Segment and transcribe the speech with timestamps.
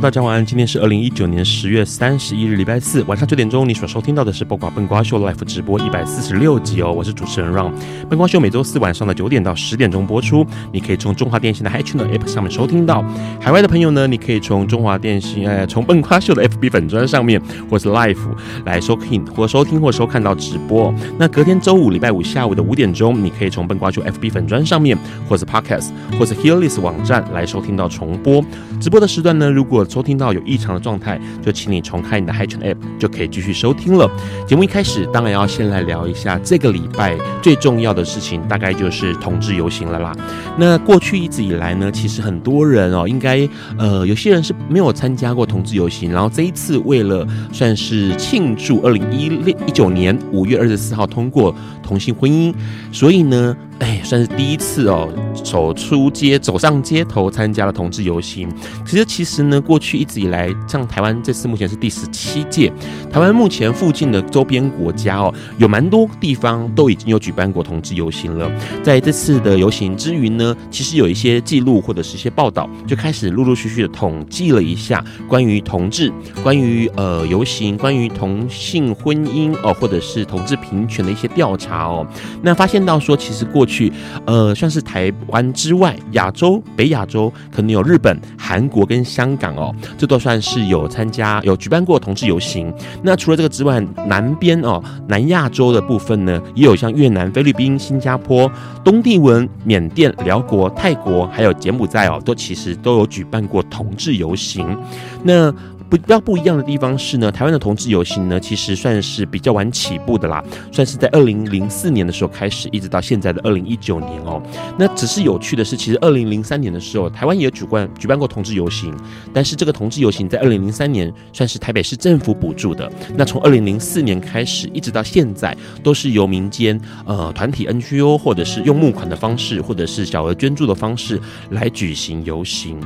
[0.00, 7.72] 大家晚安，今天是二零一九年十月三十一日，礼拜四晚上九点钟，你所收听到的是《笨瓜笨瓜秀》Live 直播一百四十六集哦，我是主持人 Ron。
[8.08, 13.04] 笨瓜秀每周四晚上的九点到十点钟播出，你可以从中华电信的 Hi Channel App 上面收听到。
[13.40, 18.18] 海外的朋友呢，你可以从中华电信呃，从笨瓜秀的 FB 粉砖上面，或是 Live
[18.64, 20.94] 来收听或收听或收看到直播。
[21.18, 24.96] 那隔天周五礼拜五下午的五点钟，你可以从笨瓜秀 FB 粉砖上面，
[25.28, 25.90] 或是 Podcast
[26.20, 28.44] 或是 Hearlist 网站来收听到重播。
[28.80, 34.08] 直播的时段呢，如果收听到有异常的状态，就请你重开你的 HiCan App，就可以继续收听了。
[34.46, 40.14] 节目一开始，当然要先来聊一下这个礼拜最重要的事情，大概就是同志游行了啦。
[40.58, 52.54] 那过去一直以来呢，其实很多人哦，应该呃，有些人是没有参加过同志游行，然后这一次为了算是庆祝二零一六一九年五月二十四号通过同性婚姻，
[52.92, 53.56] 所以呢。
[53.80, 55.08] 哎，算是第一次哦，
[55.44, 58.48] 走出街，走上街头参加了同志游行。
[58.84, 62.72] 其实，其实呢，过去一直以来，像台湾这次目前是第十七届，
[63.12, 68.50] 台湾目前附近的周边国家哦，有蛮多地方都已经有举办过同志游行了。
[68.82, 76.12] 在这次的游行之余呢，其实有一些记录或者是一些报道，就开始陆陆续续的统计了一下关于同志、
[76.42, 82.04] 关于呃游行、关于同性婚姻哦，或者是同志平权的一些调查哦。
[82.42, 83.92] 那发现到说，其实过去，
[84.24, 92.72] 呃，算是台湾之外，亚洲、北亚洲可能有日本、韩国跟香港哦，这都算是有参加、有举办过同志游行。
[93.02, 93.78] 那除了这个之外，
[94.08, 98.50] 南边哦，南亚洲的部分呢，也有像越南、菲律宾、新加坡、
[98.82, 104.76] 东帝汶、缅甸、寮国、泰国，还有柬埔寨哦，都其实都有举办过同志游行。
[105.22, 105.54] 那
[105.88, 114.42] 不比较不一样的地方是呢，台湾的同志游行呢，其实算是比较晚起步的啦，算是在二零零四年的时候开始，一直到现在的二零一九年哦。
[114.78, 118.94] 那只是有趣的是，其实二零零三年的时候，台湾也举办举办过同志游行，
[119.32, 122.90] 但是这个同志游行在二零零三年算是台北市政府补助的。
[123.16, 131.20] 那从二零零四年开始，一直到现在，都是由民间呃团体 NGO 或者是用募款的方式，或者是小额捐助的方式
[131.50, 132.78] 来举行游行。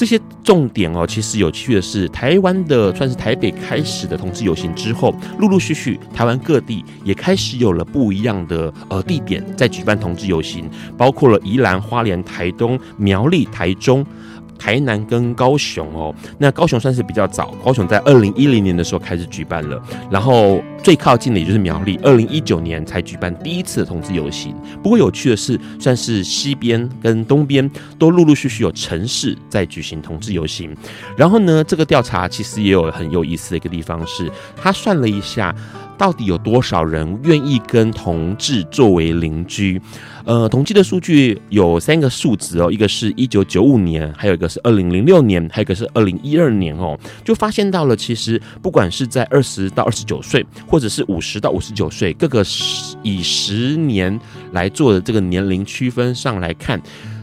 [0.00, 10.64] 这些重点哦，其实有趣的是，台湾的算是台北开始的同志游行之后，陆陆续续台湾各地也开始有了不一样的呃地点在举办同志游行，
[10.96, 14.02] 包括了宜兰、花莲、台东、苗栗、台中。
[14.60, 24.54] 台南跟高雄哦，那高雄算是比较早，高雄在二零一零年的时候开始举办了，然后最靠近的也就是苗栗，二零一九年才举办第一次的同志游行。
[24.82, 30.76] 不过有趣的是，算是西边跟东边都陆陆续续有城市在举行同志游行。
[31.16, 35.54] 然后呢，这个调查其实也有很有意思的一个地方是，他算了一下。
[36.00, 39.78] 到底有多少人愿意跟同志作为邻居？
[40.24, 52.42] 呃，统计的数据有三个数值哦，一个是一九九五年，还有一个是二零零六年，还有一个是二零一二年哦，就发现到了，其实不管是在二十到二十九岁，或者是五十到五十九岁，各个
[53.02, 54.18] 以十年
[54.52, 56.80] 来做的这个年龄区分上来看。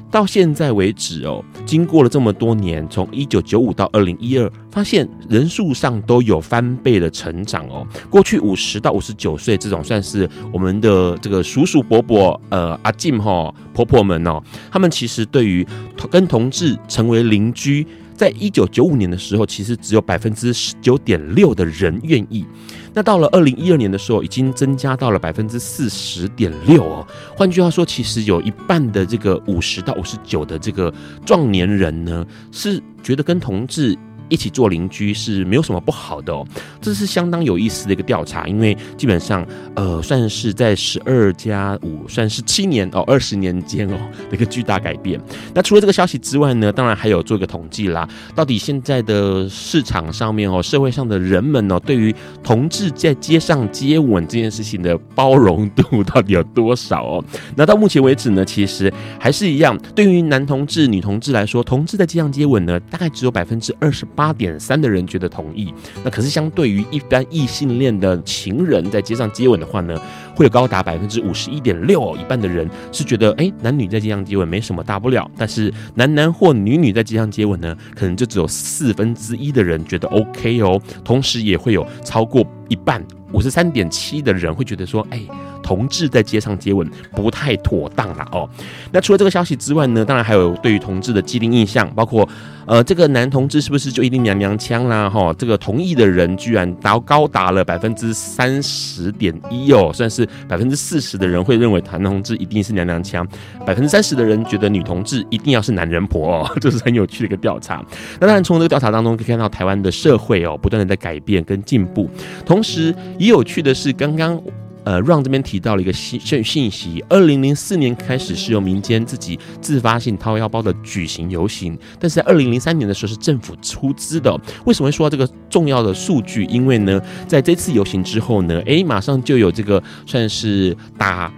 [0.09, 7.85] 到现在为止哦，经过了这么多年，从一九九五到二零一二，发现人数上都有翻倍的成长哦。
[8.09, 15.65] 过去五十到五十九岁这种算是我们的这个叔叔伯伯、呃阿静哈婆婆们哦，他们其实对于
[16.09, 17.85] 跟同志成为邻居，
[18.17, 22.45] 在一九九五年的时候，其实只有百分之十九点六的人愿意。
[22.93, 27.07] 那到了二零一二年的时候，已经增加到了百分之四十点六哦。
[27.35, 30.91] 换句话说，其实有一半的这个五十到五十九的这个
[31.23, 33.95] 壮年人呢，是觉得跟同志
[34.29, 36.45] 一起做邻居是没有什么不好的哦。
[36.81, 39.45] 这是相当有意思的一个调查，因为基本上
[39.75, 43.97] 呃算是在十二加五算是七年哦二十年间哦
[44.29, 45.19] 的一个巨大改变。
[45.53, 52.13] 那除了这个消息之外呢，当然还有做一个统计啦，到底现在的市场上面哦，社会上的人们哦，对于
[52.43, 57.23] 同志在街上接吻这件事情的包容度到底有多少哦？
[57.55, 65.71] 那到目前为止呢，其实还是一样，对于男同志、女同志来说，同志在街上接吻呢，大概只有百分之二十八点三的人觉得同意。
[66.03, 69.95] 那可是相对于一般异性恋的情人在街上接吻的话呢，
[70.35, 75.29] 会有高达百分之五十一点六，一半的人是觉得，哎，男女在街上接吻没什么大不了。
[75.37, 80.81] 但是男男或女女在街上接吻呢，可能就只有四分之一的人觉得 OK 哦。
[81.03, 85.21] 同时也会有超过一半，五十三点七的人会觉得说，哎。
[85.67, 88.49] 同志在街上接吻不太妥当了哦。
[88.93, 92.25] 那除了这个消息之外呢，当然还有对于同志的既定印象，包括
[92.65, 95.09] 呃，这个男同志是不是就一定娘娘腔啦？
[95.09, 103.27] 哈，这个同意的人居然达高达了百分之三十点一哦，算是百分之四十的人会认为男同志一定是娘娘腔，
[103.65, 107.83] 百分之三十的人觉得女同志一定要是男人婆哦， 这是很有趣的一个调查。
[108.21, 112.09] 那当然从这个调查当中可以看到台湾的社会哦，不断的在改变跟进步，
[112.45, 114.41] 同时也有趣的是刚刚。
[114.87, 124.33] 呃，Ron 这边提到了一个信信信息，二零零四年开始是由民间自己自发性掏腰包的举行游行，但是在二零零三年的时候是政府出资的。
[124.65, 126.45] 为什么会说这个重要的数据？
[126.45, 131.29] 因为呢，在这次游行之后呢，诶，马上就有这个算是打。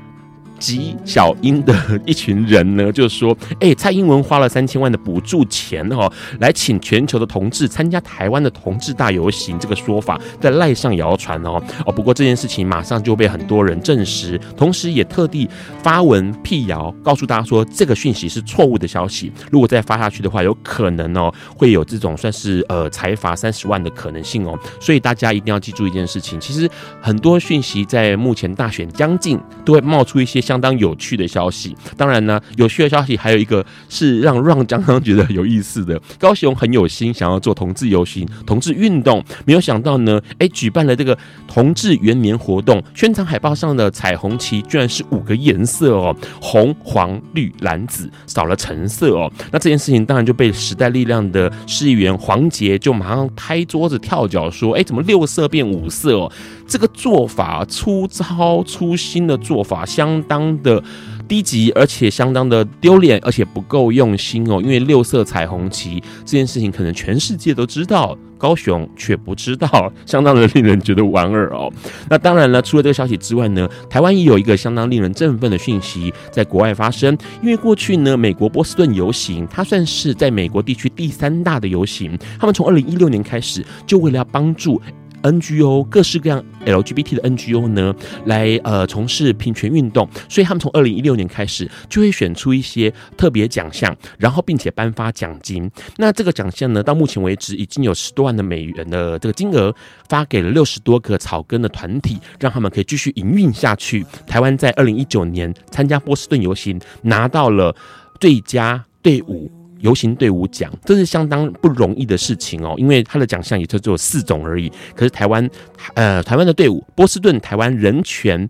[0.60, 1.74] 及小英的
[2.06, 15.50] 一群人呢， 就说，哎，蔡英文花了三千万的补助钱哦，来请全球的同志参加台湾的同志大游行，这个说法在赖上谣传哦哦，不过这件事情马上就被很多人证实，同时也特地
[15.82, 26.70] 发文辟谣，告诉大家说这个讯息是错误的消息，如果再发下去的话，有可能哦会有这种算是呃财阀三十万的可能性哦，所以大家一定要记住一件事情，其实
[27.02, 30.42] 很多讯息在目前大选将近都会冒出一些。
[30.50, 36.02] 相当有趣的消息，当然呢，有趣的消息还有一个是让让江江觉得有意思的。
[36.18, 41.16] 高雄很有心想要做同志游行、同志运动，没有想到呢，哎，举办了这个
[41.48, 49.32] 同志元年活动，宣传海报上的彩虹旗居然是五个颜色哦，红、黄、绿、蓝、紫，少了橙色哦。
[49.52, 56.32] 那这件事情当然就被时代力量的市议员黄杰就马上拍桌子跳脚说：“哎，怎么六色变五色哦？
[56.68, 60.82] 这个做法粗糙粗心的做法，相当。”的
[61.28, 64.60] 低级，而且相当的丢脸，而且不够用心哦。
[64.62, 71.72] 因为六色彩虹旗这件事情，可能全世界都知道，高雄却不知道，相当的令人觉得莞尔哦。
[72.10, 77.18] 那当然了，除了这个消息之外呢，台湾也有一个相当令人振奋的讯息在国外发生。
[77.42, 82.18] 因为过去呢，美国波士顿游行，它算是在美国地区第三大的游行。
[82.40, 84.82] 他们从二零一六年开始，就为了要帮助。
[85.24, 87.96] NGO 各式各样 LGBT 的 NGO 呢，
[88.26, 95.70] 来呃从事平权运动，所以他们从二零一六年开始就会选出一些特别奖项，然后并且颁发奖金。
[95.98, 99.74] 那这个奖项呢，到目前为止已经有十多万的美元的这个金额
[100.08, 104.06] 发给了六十多个草根的团体，让他们可以继续营运下去。
[104.26, 107.76] 台湾在二零一九年参加波士顿游行，拿到了
[108.20, 109.59] 最佳队伍。
[109.80, 114.72] 游行队伍奖，这是相当不容易的事情哦，因为他的奖项也就只有四种而已。
[114.96, 115.50] 可是台湾，
[115.94, 118.50] 呃，台湾的队伍，波士顿台湾人权，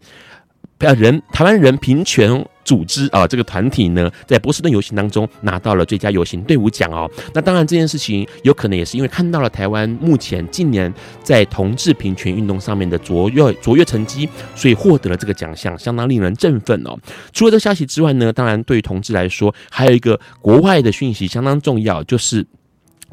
[0.79, 2.45] 呃，人台湾人平权。
[2.65, 7.09] 组织啊，这个团体呢，在波士顿游行当中拿到了最佳游行队伍奖哦。
[7.33, 10.93] 那当然，这件事情有可能也是因为看到了台湾目前近年
[11.23, 16.95] 在同志平权运动上面的卓越卓越成绩，所以获得了这个奖项，相当令人振奋哦。
[17.33, 22.45] 除了这消息之外呢，当然对于同志来说，还有一个国外的讯息相当重要，就是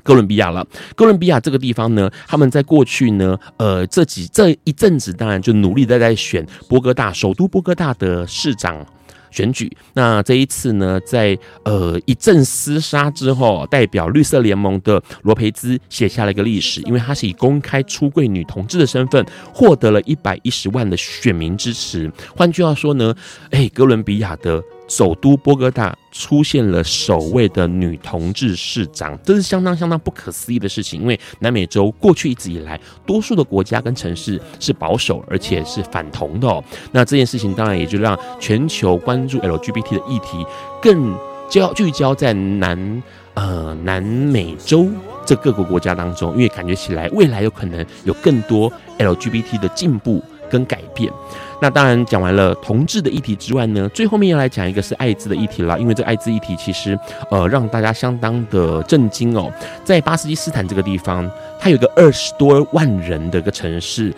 [0.07, 0.65] 哥伦比亚了。
[0.95, 8.87] 哥伦比亚这个地方呢，他们在过去呢，呃，这几这一阵子，当然就努力的在选波哥大首都波哥大的市长。
[9.33, 19.23] 选举，那这一次呢，在呃一阵厮杀之后，代表绿色联盟的罗培兹写下了一个历史，因为他是以公开出柜女同志的身份，
[19.53, 22.11] 获得了一百一十万的选民支持。
[22.35, 23.15] 换句话说呢，
[23.51, 24.63] 哎，哥伦比亚的。
[24.89, 31.01] 首都波哥大出现了首位的女同志市长，这是相当相当不可思议的事情。
[31.01, 36.63] 因为南美洲过去一直以来，多数的国家跟城市是保守而且是反同的哦。
[36.93, 40.47] 那这件事情当然也就让全球关注 LGBT 的议题
[40.81, 41.17] 更
[41.49, 43.03] 焦聚焦在南
[43.35, 44.89] 呃南美洲
[45.25, 50.23] 这各个国家当中，因为感觉起来未来有可能有更多 LGBT 的进步。
[50.49, 51.13] 跟改变。
[51.61, 56.99] 那当然讲完了同志的议题之外呢，最后面要来讲一个是艾滋的议题了，因为这艾滋议题其实
[57.31, 59.53] 呃让大家相当的震惊哦，
[59.85, 64.13] 在巴基斯坦这个地方，它有个二十多万人的一个城市。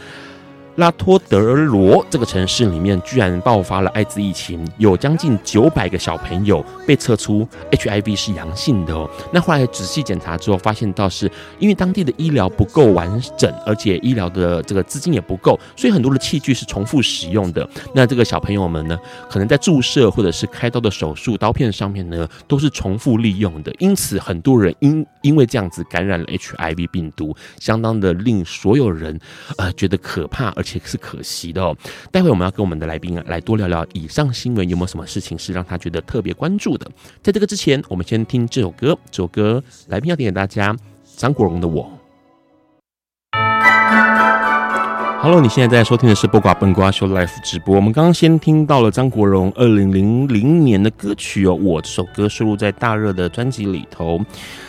[0.78, 9.10] 拉托德罗这个城市里面居然爆发了艾滋疫情，有将近九百个小朋友被测出 HIV 是阳性的哦。
[9.32, 17.68] 那后来仔细检查之后，发现到是因为当地的医疗不够完整，而且医疗的这个资金也不够，所以很多的器具是重复使用的。
[17.92, 18.96] 那这个小朋友们呢，
[19.28, 23.74] 可能在注射或者是开刀的手术刀片上面呢，都是重复利用的。
[23.80, 29.18] 因此，很多人因因为这样子感染了 HIV 病毒，相当的令所有人
[29.56, 31.76] 呃觉得可怕，而且是可惜的哦。
[32.10, 36.86] 待会我们要跟我们的来宾啊来多聊聊以上新闻有没有什么事情是让他觉得特别关注的。
[37.22, 38.96] 在这个之前，我们先听这首歌。
[39.10, 40.76] 这首歌来宾要点给大家，
[41.16, 41.84] 张国荣的《我》。
[45.20, 47.74] Hello，你现在在收听的是《播瓜笨瓜秀》Live 直播。
[47.74, 54.20] 我们刚刚先听到了张国荣二零零零年的歌曲哦，《我》这首歌收录在大热的专辑里头。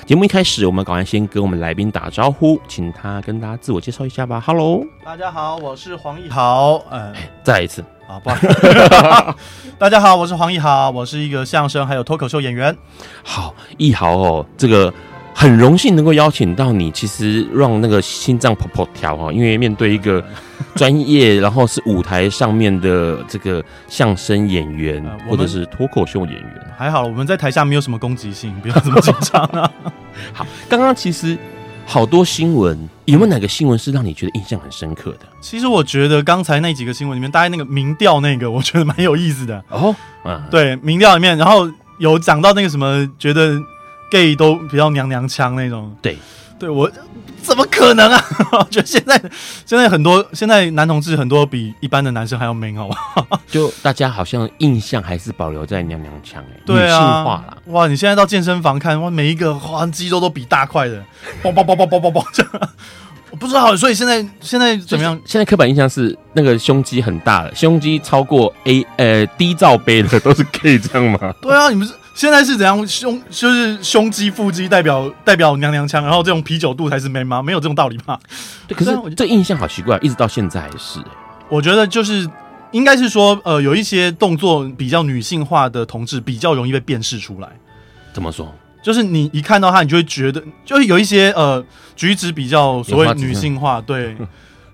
[0.07, 4.41] 节目一开始，我们赶快先跟我们来宾打招呼，请他跟大家自我介绍一下吧。
[4.43, 6.81] Hello，大家好，我是黄义豪。
[6.89, 7.13] 嗯，
[7.43, 9.35] 再来一次啊，不好意思。
[9.77, 12.75] 大家好，我是黄义 豪，我是一个相声还有脱口秀演员。
[13.23, 14.91] 好，义豪哦，这个。
[15.39, 20.21] 很荣幸能够邀请到你，其实让那个心脏砰砰跳哈，因为面对一个
[20.75, 29.71] 专业，然后是舞台上面的这个相声演员或者是脱口秀演员，还好我们在台下没有什么攻击性，不要这么紧张啊。
[30.35, 31.37] 好，刚刚其实
[31.85, 35.19] 好多新闻，有没有哪个新闻是让你觉得印象很深刻的？
[35.39, 39.95] 其实我觉得刚才那几个新闻里面，大概那个民调那个，我觉得蛮有意思的哦。
[40.25, 43.57] 嗯，对，民调里面，然后有讲到那个什么，觉得。
[44.09, 46.17] Gay 都比较娘娘腔那种，对，
[46.59, 46.89] 对我
[47.41, 48.21] 怎么可能啊？
[48.51, 49.19] 我觉得现在
[49.65, 52.97] 现在很多现在男同志很多比一般的男生还要 man 好吧？
[53.47, 57.57] 就大家好像印象还是保留在娘娘腔哎，对啊，女性化啦。
[57.67, 61.03] 哇，你现在到健身房看哇，每一个哇肌肉都比大块的，
[61.41, 62.69] 嘣嘣嘣嘣嘣嘣嘣这样，
[63.31, 65.19] 我不知道，所以现在现在怎么样？
[65.25, 71.33] 现在刻板印象是那个胸肌很大的，胸肌超过 A 呃 D 罩杯的都是 gay 这样吗？
[71.41, 71.93] 对啊，你们是。
[72.19, 77.41] 现在是怎样胸就是胸肌腹肌代表代表娘娘腔，然后这种啤酒肚才是 man 吗？
[77.41, 78.19] 没有这种道理吧？
[78.67, 80.99] 对，可是这印象好奇怪，一直到现在还是。
[81.47, 82.29] 我觉得就是
[82.71, 87.47] 应该是说，呃，有一些动作比较女性化的同志比较容易被辨识出来。
[88.11, 88.53] 怎么说？
[88.83, 91.63] 就是你一看到他，你就会觉得，就是有一些呃
[91.95, 94.17] 举止比较所谓女性化，对。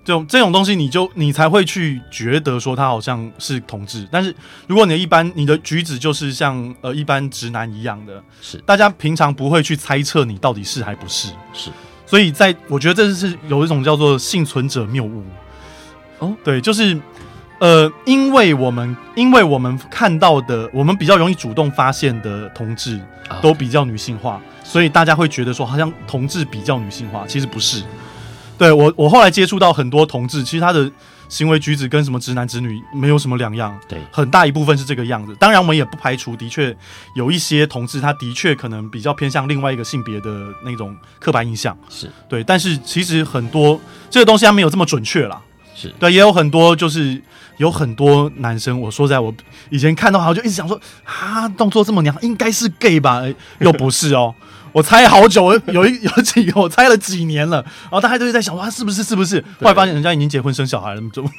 [0.06, 4.32] 这种这种东西，你就你才会去觉得说他好像是同志，但是
[4.68, 8.56] 如果你的一般你的举止就是像呃一般直男一样的，是。
[8.58, 11.70] 大家平常不会去猜测你到底是还不是，是，
[12.06, 15.24] 所以在我觉得这是有一种叫做幸存者谬误，
[16.20, 16.96] 哦，对，就是
[17.58, 23.00] 呃，因为我们因为我们看到的，我们比较容易主动发现的同志
[23.42, 27.82] 都比较女性化，所以大家会觉得说好像同志比较女性化，其实不是。
[28.58, 30.90] 对我，我后来接触到很多同志，其实他的
[31.28, 33.78] 行为举止跟什么直男直女没有什么两样。
[33.88, 35.34] 对，很大一部分是这个样子。
[35.38, 36.74] 当然，我们也不排除，的确
[37.14, 40.30] 有一些同志，他的确可能比较偏向另外一个性别的
[40.64, 41.76] 那种刻板印象。
[41.88, 45.40] 是对，但是其实很多这个东西它没有这么准确啦。
[45.74, 47.20] 是对，也有很多就是
[47.58, 49.34] 有很多男生，我说在我
[49.68, 53.22] 以前看到，好像就一直想说啊，动作这么娘，应该是 gay 吧？
[53.58, 54.34] 又不是哦。
[54.76, 59.40] 我猜好久，有一 有几个，我猜了几年了，然后大家都在想说他是不是是不是？
[59.58, 61.30] 后来发现人家已经结婚生小孩了，怎么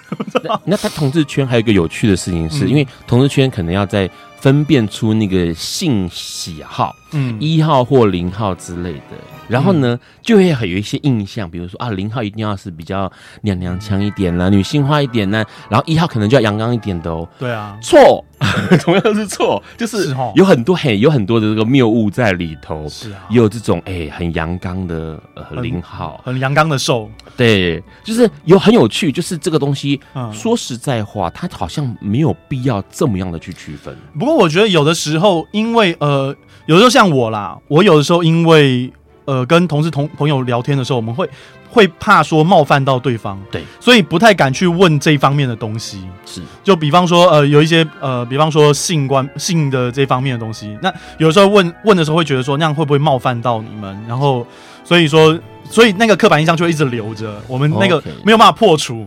[0.44, 9.37] 那，那他同志圈还有一个有趣的事情是，是因为同志圈可能要在分辨出那个性喜好，嗯，一号或零号之类的。
[9.48, 13.12] 然后呢，就会有一些印象，比如说啊，零号一定要是比较
[13.42, 17.28] 娘娘腔一点啦，女性化一点呢，然后一号可能就要阳刚一点的哦。
[17.40, 18.24] 对啊，错，
[18.84, 22.88] 同样是错，就是有很多嘿，有很多的这个谬误在里头。
[22.90, 27.10] 是啊，也有这种哎很阳刚的呃零号，很阳刚的瘦。
[27.36, 30.00] 对，就是有很有趣，就是这个东西，
[30.34, 33.96] 说实在话，它好像没有必要这么样的去区分。
[34.18, 36.36] 不过我觉得有的时候，因为呃，
[36.66, 38.92] 有的时候像我啦，我有的时候因为。
[39.28, 41.30] 呃，跟同事同朋友聊天的时候，我们会
[41.70, 46.02] 会怕说冒犯到对方，对，所以不太敢去问这方面的东西。
[46.26, 54.02] 是，就比方说，呃，有一些呃，比方说性关性的这方面的东西，那有时候问问的时候，会觉得说那样会不会冒犯到你们？
[54.08, 54.48] 然后，
[54.86, 55.38] 所以说，
[55.70, 59.06] 所以那个刻板印象就会一直留着，我们那个没有办法破除。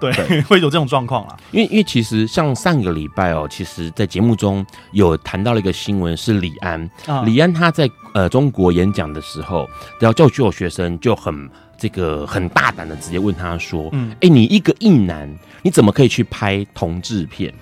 [0.00, 0.12] 对，
[0.42, 1.36] 会有这种状况啦。
[1.50, 6.88] 因为因为其实像上个礼拜哦，其实在节目中有谈到了一个新闻，是李安。
[7.06, 15.28] 啊、李安他在呃中国演讲的时候，然后就就有学生就很这个很大胆的直接问他说：“嗯，哎，你一个硬男，
[15.62, 17.52] 你怎么可以去拍同志片？”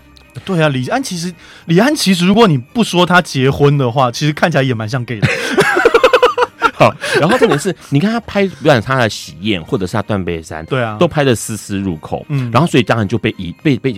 [0.45, 1.33] 对啊，李安其实
[1.65, 5.27] 李安其实如果你不说他结婚的话，其实看起来也蛮像 gay 的。
[6.79, 12.25] 好，然后重点是，你看他拍，不管他的喜宴，或者是他断背山，对啊，都拍的丝丝入扣。
[12.29, 13.93] 嗯，然后所以当然就被疑被被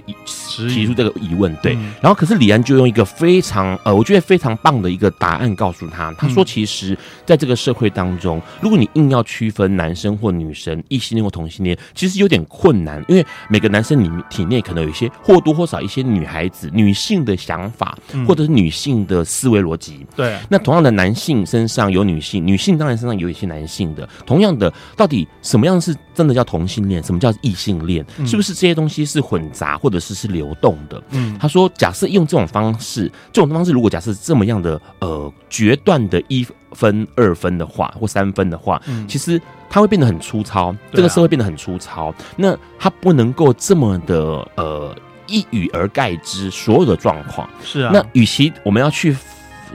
[0.68, 1.74] 提出这个疑问，对。
[1.74, 20.06] 嗯、然后可是李安就用一个非常呃，我觉得非常棒的一个答案告诉他，他说，其实在这个社会当中，如果你硬要区分男生或女生、异性恋或同性恋，其实有点困难，因为每个男生里体内可能有一些或多或少一些女孩子、女性的想法，或者是女性的思维逻辑。
[20.14, 22.67] 对、嗯，那同样的，男性身上有女性，女性。
[22.68, 28.04] 性当然身上有一些男性的，同样的，到底什么样是真的叫同性恋，什么叫异性恋？
[28.26, 31.02] 是不是这些东西是混杂，或者是是流动的？
[31.10, 42.14] 嗯，他说，假设用这种方式，这种方式如果假设这么样的呃决断的一分二分的话，或三分的话，嗯，其实它会变得很粗糙，这个社会变得很粗糙。
[42.36, 44.94] 那它不能够这么的呃
[45.26, 47.48] 一语而概之所有的状况。
[47.64, 49.16] 是啊，那与其我们要去。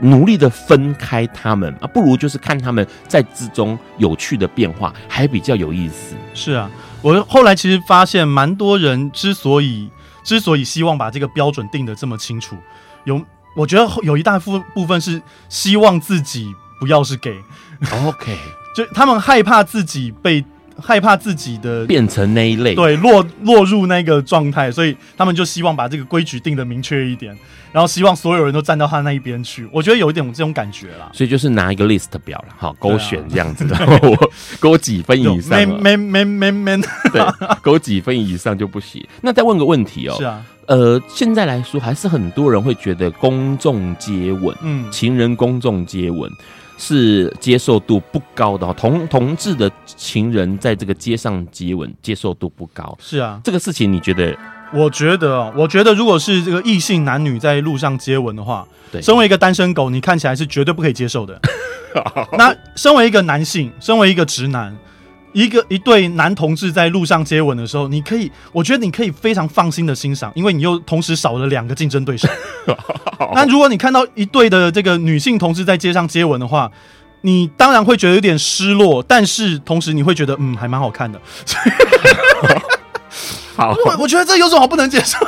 [0.00, 6.14] 努力的分开他们啊，不如就是看他们在之中有趣的变化，还比较有意思。
[6.34, 6.70] 是啊，
[7.02, 9.90] 我后来其实发现，蛮多人之所以
[10.22, 12.56] 之所以希望把这个标准定得这么清楚，
[13.04, 13.20] 有
[13.56, 17.40] 我觉得有一大部部分是希望自己不要是 gay。
[18.06, 18.36] OK，
[18.74, 20.44] 就他们害怕自己被。
[20.80, 27.36] 害怕自己的变成那一类，对，落落入那个状态，所以他们就希望把这个规矩定的明确一点，
[27.72, 29.68] 然后希望所有人都站到他那一边去。
[29.70, 37.22] 我觉得有一点这种感觉啦，所以就是拿一个 list 表了，好勾选这样子的， 啊、我勾几分以上，man man man man man，对，
[37.62, 39.04] 勾几分以上就不行。
[39.22, 46.28] 那再问个问题哦，是啊，呃，现在来说还是很多人会觉得公众接吻，嗯，情人公众接吻。
[46.76, 52.96] 是接受度不高的，同同志的情人在这个街上接吻，接受度不高。
[53.00, 54.36] 是啊，这个事情你觉得？
[54.72, 61.40] 我觉得，我觉得如果是这个异性男女在路上接吻的话，对，身为一个单身狗，你看起来是绝对不可以接受的。
[62.36, 64.76] 那身为一个男性，身为一个直男。
[65.34, 72.26] 一个一对男同志在路上接吻的时候，你可以，我觉得你可以非常放心的欣赏，因为你又同时少了两个竞争对手。
[73.34, 76.70] 那如果你看到一对的这个女性同志在街上接吻的话，
[77.22, 81.20] 你当然会觉得有点失落，但是同时你会觉得，嗯，还蛮好看的。
[83.56, 85.18] 好，我我觉得这有什么好不能接受？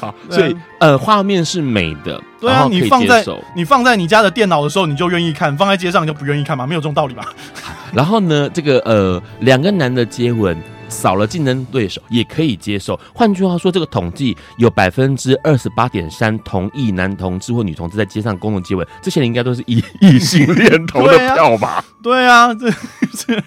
[0.00, 3.22] 好，所以呃，画面是美的，对啊，你放在
[3.54, 7.28] 你放在你家的电脑的时候，你就愿意看；放在街上你就不愿意看嘛，没有这种道理吧？
[7.92, 10.56] 然后呢，这个呃，两个男的接吻
[10.88, 12.98] 少了竞争对手也可以接受。
[13.12, 21.84] 换句话说，这个统计有百分之二十八点三同意男同志或女同志在街上公共接吻，这些人应该都是异异性恋投的票吧？
[22.02, 23.42] 对啊，这这，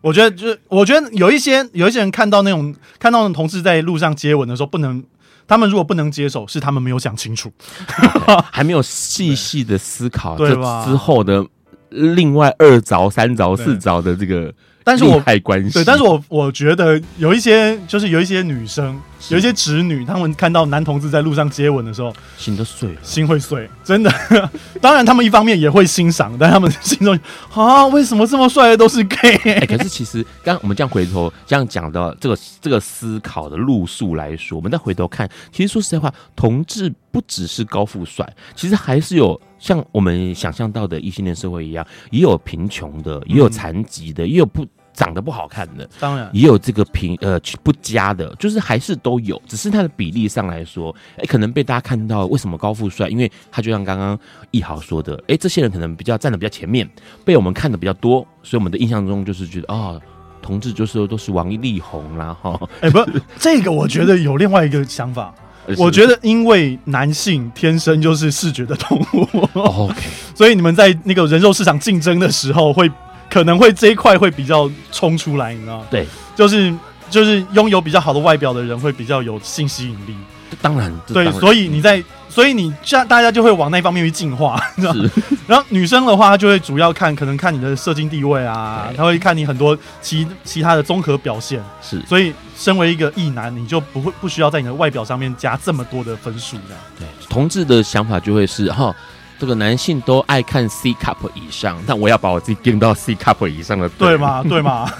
[0.00, 5.02] 我觉得就是我觉得有一些有一些人看到那种 看到同志在路上接吻的时候不能。
[5.48, 7.50] 他们如果不能接受，是他们没有想清楚，
[8.52, 11.44] 还没有细细的思考这之后的
[11.88, 14.54] 另外二凿、三凿、四凿的这个。
[14.84, 24.10] 但是我太关心，对，但是我我觉得有一些，就是有一些女生，有一些直女，她们看到男同志在路上接吻的时候，心都碎了，心会碎，真的。
[24.80, 27.18] 当然，他们一方面也会欣赏，但他们心中
[27.52, 29.36] 啊，为什么这么帅的都是 gay？
[29.44, 44.66] 欸，可是其实，刚刚我们这样回头这样讲的这个这个思考的路数来说，我们再回头看，其实说实在话，同志不只是高富帅，其实还是有像我们想象到的异性恋社会一样，也有贫穷的，也有残疾的，也有不。
[44.98, 53.08] 长得不好看的，当然也有这个平呃不佳的，就是还是都有，只是它的比例上来说，哎，可能被大家看到为什么高富帅？
[53.08, 54.18] 因为他就像刚刚
[54.50, 56.88] 易豪说的，哎，这些人可能比较站的比较前面，
[57.24, 60.02] 被我们看的比较多，所以我们的印象中就是觉得哦，
[60.42, 62.60] 同志就是都是王力宏啦哈。
[62.80, 62.98] 哎，不，
[63.38, 65.32] 这个我觉得有另外一个想法，
[65.76, 69.94] 我觉得因为男性天生就是视觉的动物，OK，
[70.34, 72.90] 所以你们在那个人肉市场竞争的时候会。
[73.30, 75.86] 可能会这一块会比较冲出来，你知道吗？
[75.90, 76.74] 对，就是
[77.10, 80.14] 就是拥有比较好的外表的人会比较有性吸引力。
[80.62, 85.10] 当然，对，然所以你在，所以你像大家就会往那方面去进化， 你知道吗？
[85.46, 91.62] 然后女生的话，她就会主要看，可能看你的社经地位啊，她会看你很多其其他的综合表现。
[91.82, 96.82] 是，所以身为一个异男，你就不会不需要在你的外表上面加这么多的分数，这样。
[96.98, 98.94] 对，同志的想法就会是哈。
[99.38, 104.42] 这个男性都爱看 C cup 以上，但我要把我自己定到 C cup 以上的，对吗？
[104.42, 104.90] 对吗？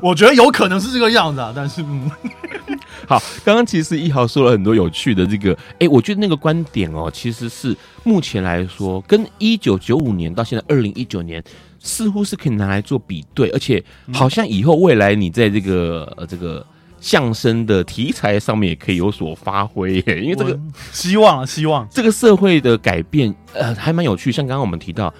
[0.00, 2.10] 我觉得有可能是这个样子啊，但是嗯，
[3.06, 11.42] 好，刚刚其实一豪说了很多有趣的这个，哎、欸，我觉得那个观点哦，其实是目前来说，跟一九九五年到现在二零一九年，
[11.78, 16.66] 似乎是可以拿来做比对，而且好像以后未来你在这个呃这个
[17.04, 20.58] 相声的题材上面也可以有所发挥， 因为这个
[20.90, 24.32] 希望希望这个社会的改变，呃，还蛮有趣。
[24.32, 25.12] 像刚刚我们提到。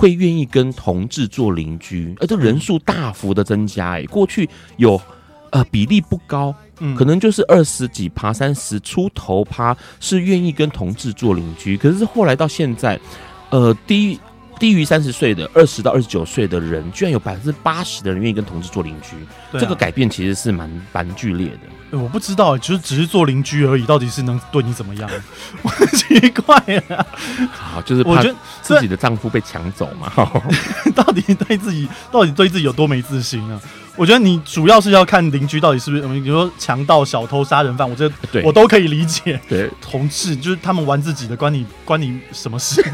[0.00, 3.94] 会愿意跟同志做邻居，而这人数大幅的增加。
[3.94, 5.00] 哎，过去有
[5.50, 11.76] 呃比例不高，嗯，可能就是二十几趴、三十出头趴是愿意跟同志做邻居。
[11.76, 12.96] 可是后来到现在，
[13.50, 14.20] 呃，低
[14.58, 19.16] 低于三十岁的二十到二十九岁的人，居然有百分之八十的人愿意跟同志做邻居。
[19.58, 21.98] 这个改变其实是蛮蛮剧烈的。
[21.98, 25.10] 我不知道，就是只是做邻居而已，到底是能对你怎么样？
[25.62, 26.54] 我很奇怪
[26.90, 27.06] 啊！
[27.50, 30.12] 好，就是我觉得自己的丈夫被抢走嘛。
[30.94, 33.58] 到底对自己，到底对自己有多没自信啊？
[33.96, 39.40] 我觉得你主要是要看邻居到底是不是，比如说强盗、小偷、杀人犯，我觉得我都可以理解。
[39.48, 42.84] 对，同志就是他们玩自己的，关你关你什么事？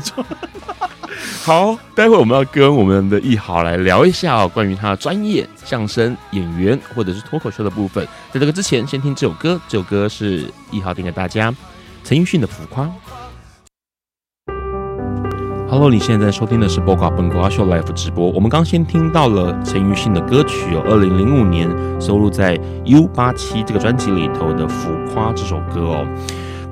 [1.42, 8.06] 好，待会我们要跟我们的一豪来聊一下哦，关于他的专业相声演员或者是脱口秀的部分。
[8.32, 11.54] 在这个之前，先听这首歌，这首歌是一豪点给大家，
[12.02, 12.84] 陈奕迅的《浮夸》。
[15.68, 18.30] Hello，你现在在收听的是《播瓜本瓜秀》Live 直播。
[18.30, 21.68] 我们刚先听到了陈奕迅的歌曲哦，二零零五年
[22.00, 26.06] 收录在 U 八七这个专辑里头的《浮夸》这首歌哦。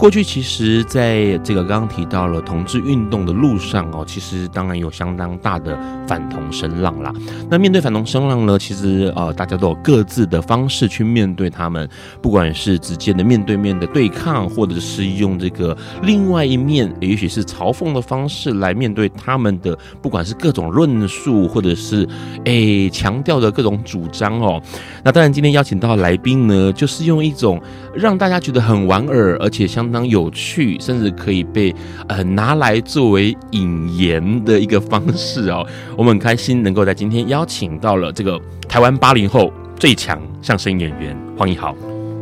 [0.02, 7.12] 过去其实，在这个刚刚提到了同志运动的路上哦，其实当然有相当大的反同声浪啦。
[7.48, 11.88] 那面对反同声浪呢，其实呃，大家都有各自的方式去面对他们，
[12.20, 22.08] 不管是直接的面对面的对抗，或者是用这个另外一面，也许是嘲讽的方式来面对他们的，不管是各种论述，或者是
[22.44, 24.60] 诶强调的各种主张哦。
[25.04, 27.62] 那当然，今天邀请到来宾呢，就是用一种
[27.94, 29.91] 让大家觉得很莞尔，而且相。
[29.92, 31.74] 相当有趣，甚至可以被
[32.08, 35.66] 呃拿来作为引言的一个方式哦。
[35.98, 41.74] 我们很开心能够在今天邀请到了这个台湾八零后最强相声演员黄一豪。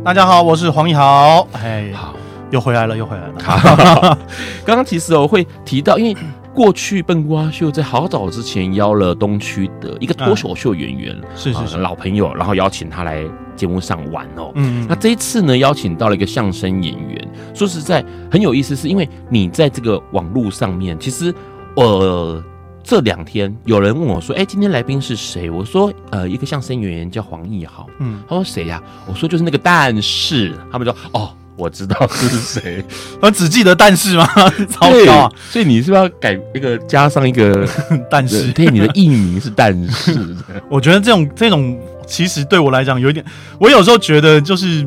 [0.03, 1.47] 大家好，我是黄一豪。
[1.53, 2.13] 哎，好，
[2.51, 3.37] 又回来了，又回来了。
[4.65, 6.17] 刚刚其实我会提到，因为
[6.53, 13.23] 过去笨瓜秀在好早之前邀了东区的一个脱口秀演员，嗯、是是是、呃、老朋友，然后邀请他来。
[13.53, 17.31] 节目上玩哦，嗯，那这一次呢，邀请到了一个相声演员。
[17.53, 21.31] 说实在很有意思，是因为你在这个网络上面，其实
[21.75, 22.43] 呃
[22.81, 25.47] 这两天有人问我说，哎、欸，今天来宾是谁？
[25.51, 29.05] 我说呃一个相声演员叫黄义豪，嗯，他说谁呀、啊？
[29.07, 32.83] 我说就是那个但是，他们说哦，我知道是谁，
[33.21, 34.27] 我只记得但是吗？
[34.67, 37.67] 糟糕、啊，所以你是不是要改一个加上一个
[38.09, 38.51] 但是？
[38.51, 40.35] 对，你的艺名是但是，
[40.69, 41.79] 我觉得这种这种。
[42.07, 43.23] 其实对我来讲有一点，
[43.57, 44.85] 我有时候觉得就是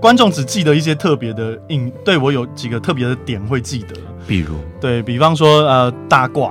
[0.00, 3.94] 观众只记得一些特别的印，对我有几个特别的点会记得，
[4.26, 4.56] 比如？
[4.80, 6.50] 对比方说呃大褂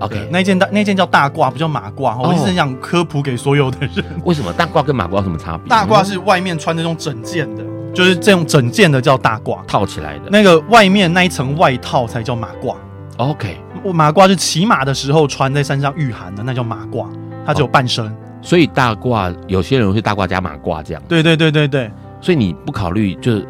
[0.00, 0.28] ，OK。
[0.30, 4.52] 那件大那件叫大褂，不叫马褂，我一直很想科普给所有的人，为什么？
[4.52, 5.70] 大褂跟马褂有什么差别？
[5.70, 7.64] 大褂是外面穿那种整件的，
[7.96, 12.76] 就是这种整件的叫大褂，套起来的，那个外面那一层外套才叫马褂
[13.16, 13.56] ，OK，
[13.94, 17.06] 马褂是骑马的时候穿在身上御寒的，那叫马褂，
[17.46, 18.14] 它只有半身。
[18.42, 21.02] 所以大褂，有些人会大褂加马褂这样。
[21.08, 21.90] 对对对对对。
[22.20, 23.46] 所以你不考虑就是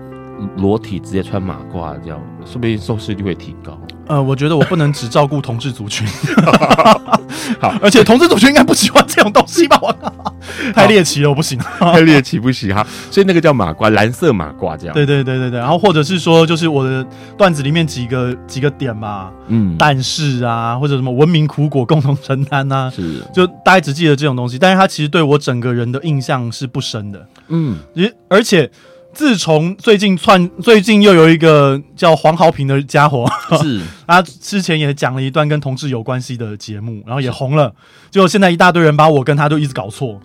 [0.56, 3.78] 裸体直接穿马褂这样，说不定收视率会提高。
[4.08, 6.06] 呃，我觉得我不能只照顾同志族群。
[7.60, 9.78] 好，而且同志族群应该不喜欢这种东西吧？
[9.80, 10.34] 我靠，
[10.74, 11.58] 太猎奇了，我不行。
[11.78, 12.84] 太猎奇不行哈。
[13.10, 14.94] 所以那个叫马褂，蓝色马褂这样。
[14.94, 15.58] 对对对对对。
[15.58, 27.26] 然后或者是说，就是我的段子里面几个几个点嘛，嗯，但是啊，或者什么文明苦果共同承担啊，是，就大家只记得这种东西，但是他其实对我整个人的印象是不深的。
[27.48, 28.70] 嗯，而而且。
[29.16, 33.26] 自从最近串，最近又有一个叫黄豪平的家伙，
[33.62, 37.74] 是 他之前也讲了一段跟同志有关系的节目，然后也红了，
[38.10, 40.20] 结果现在一大堆人把我跟他都一直搞错。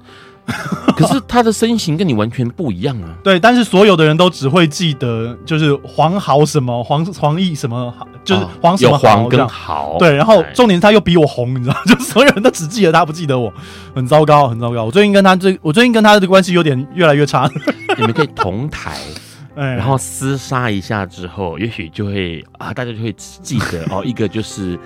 [0.98, 3.10] 可是他的身形跟你完全不一样啊！
[3.24, 9.96] 对，但是所有的人都只会记得就是黄豪什么黄黄奕什么，就是黄什么黄跟豪。
[9.98, 13.52] 对，然后重点是他又比我红， 你知道，就所有人都只记得他，不记得我，
[13.96, 14.84] 很糟糕，很糟糕。
[14.84, 17.50] 我最近跟他最，我最近跟他的关系有点越来越差。
[17.98, 18.98] 你们可以同台，
[19.56, 24.78] 然后厮杀一下之后，也许就会啊，大家就会记得哦，一个就是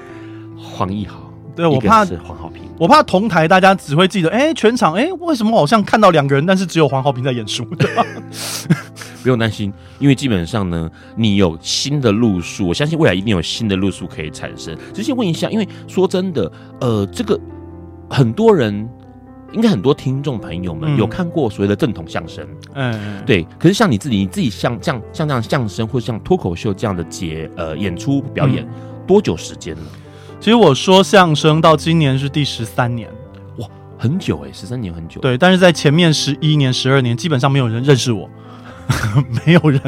[0.58, 1.25] 黄奕豪。
[1.56, 7.66] 对，我怕是黄浩平，我怕同台大家只会记得，哎，全场，哎，为什么好像看到两个人，但是只有黄浩平在演出？
[9.24, 14.78] 不用担心，因为基本上呢，你有新的路数，我相信未来一定有新的路数可以产生。
[14.94, 17.40] 直接问一下，因为说真的，呃，这个
[18.08, 18.88] 很多人
[19.52, 23.44] 应该很多听众朋友们有看过所谓的正统相声，嗯，对。
[23.58, 28.68] 可是像你自己，你自己像这样像这样相声或像脱口秀这样的节呃演出表演，
[29.08, 29.82] 多久时间了？
[30.46, 33.10] 其实我说相声到今年是第十三年，
[33.58, 35.20] 哇，很久哎，十三年很久。
[35.20, 38.30] 对，但是在前面十一年、十二年，基本上没有人认识我，
[39.44, 39.82] 没有人。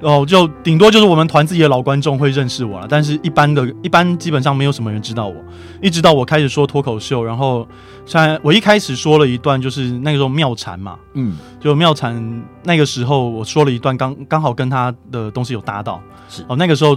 [0.00, 5.34] 哦，就顶多就是我们团自己的老观众会认识我了，但是一般的一般基本上没有什么人知道我。
[5.80, 7.66] 一直到我开始说脱口秀，然后
[8.06, 16.96] 像我一开始说了一段，就是那个时候妙禅嘛，嗯，就妙禅那个时候我说了一段，刚刚好跟他的东西有搭到，是哦，那个时候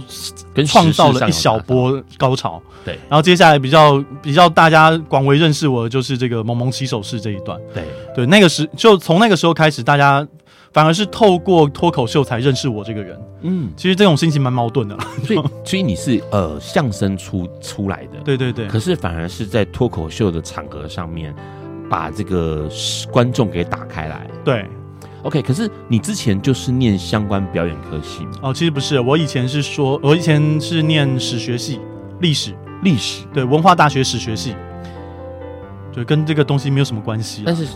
[0.66, 2.98] 创造了一小波高潮，对。
[3.08, 7.84] 然后接下来比较比较大家广为认识我的就是这个萌萌起手式这一段，对
[8.14, 10.26] 对，那个时就从那个时候开始大家。
[10.72, 21.34] 反而是透过脱口秀才认识我这个人，嗯，其实这种心情蛮矛盾的，所以所以你是呃相声出出来的，对对对，可是反而是在脱口秀的场合上面
[21.90, 22.66] 把这个
[23.10, 24.64] 观众给打开来，对
[25.24, 28.32] ，OK，可是你之前就是念相关表演科系吗？
[28.44, 31.80] 哦，其实不是，我以前是说，我以前是念史学系，
[32.20, 34.54] 历史，历史，对，文化大学史学系，
[35.92, 37.66] 对，跟这个东西没有什么关系，但是。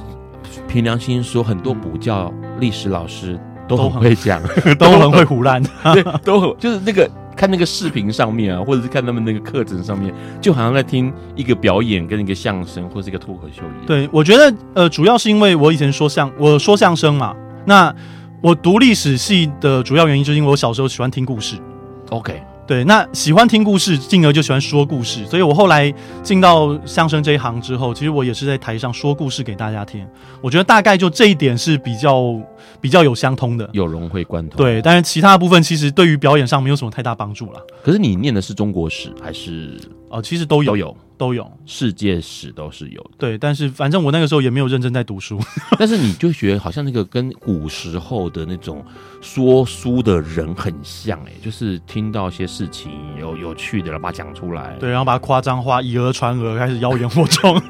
[0.69, 4.43] 凭良心说，很多补教历史老师都很会讲，
[4.79, 5.63] 都很会胡乱，
[5.95, 13.87] 对，都很就是那个看那个视频上面啊，或者是看他们那个课程上面，就好像在听一个表演跟一个相声或者是一个脱口秀一样。
[13.87, 17.95] 对，我觉得呃，主要是因为我以前说相，我说相声嘛，那
[18.41, 21.57] 我读历史系的主要原因就是因为我小时候喜欢听故事。
[22.11, 22.56] OK。
[22.66, 25.24] 对，那喜欢听故事，进而就喜欢说故事。
[25.26, 30.07] 所以我后来进到相声这一行之后，其实我也是在台上说故事给大家听。
[30.40, 32.35] 我觉得大概就这一点是比较
[32.81, 34.57] 比较有相通的，有融会贯通。
[34.57, 37.61] 对，但是其他部分其实对于表演上没有什么太大帮助了。
[37.85, 39.81] 可是你念的是中国史还是？
[40.09, 40.96] 哦，其实都有，都有。
[41.18, 45.40] 都有世界史都是有的，对，但是反正我那个时候也没有认真在读书，
[45.79, 48.85] 但是你就觉得好像那个跟古时候的那种
[49.20, 57.61] 说书的人很像哎、欸，就是听到一些事情有有趣的，然后把它讲出来，对，然后把它夸张化，以讹传讹，开始妖言惑众。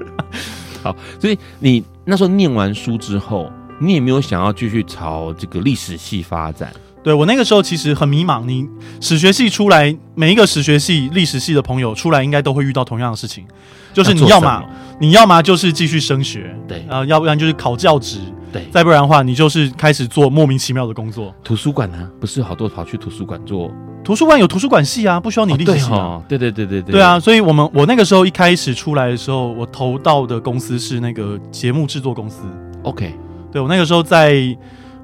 [0.82, 6.72] 好，所以你那时候念完书之后，你也没有想要继续朝这个历史系发展。
[7.02, 8.44] 对，我那个时候其实很迷茫。
[8.44, 8.68] 你
[9.00, 13.46] 史学系出来，每一个史学系、历史系的朋友出来，应该都会遇到同样的事情，
[13.94, 14.62] 就是你要么
[15.00, 18.18] 你要么就是继续升学，对，呃，要不然就是考教职，
[18.52, 21.34] 对，再不然的话，你就是开始做莫名其妙的工作。
[21.42, 23.72] 图书馆呢，不是好多跑去图书馆做？
[24.04, 26.22] 图书馆有图书馆系啊，不需要你历史系啊。
[26.28, 26.92] 对对对对对。
[26.92, 32.42] 对啊，所以我们我那个时候一开始出来的时候，我投到的公司是那个节目制作公司。
[32.82, 33.14] OK，
[33.50, 34.54] 对我那个时候在。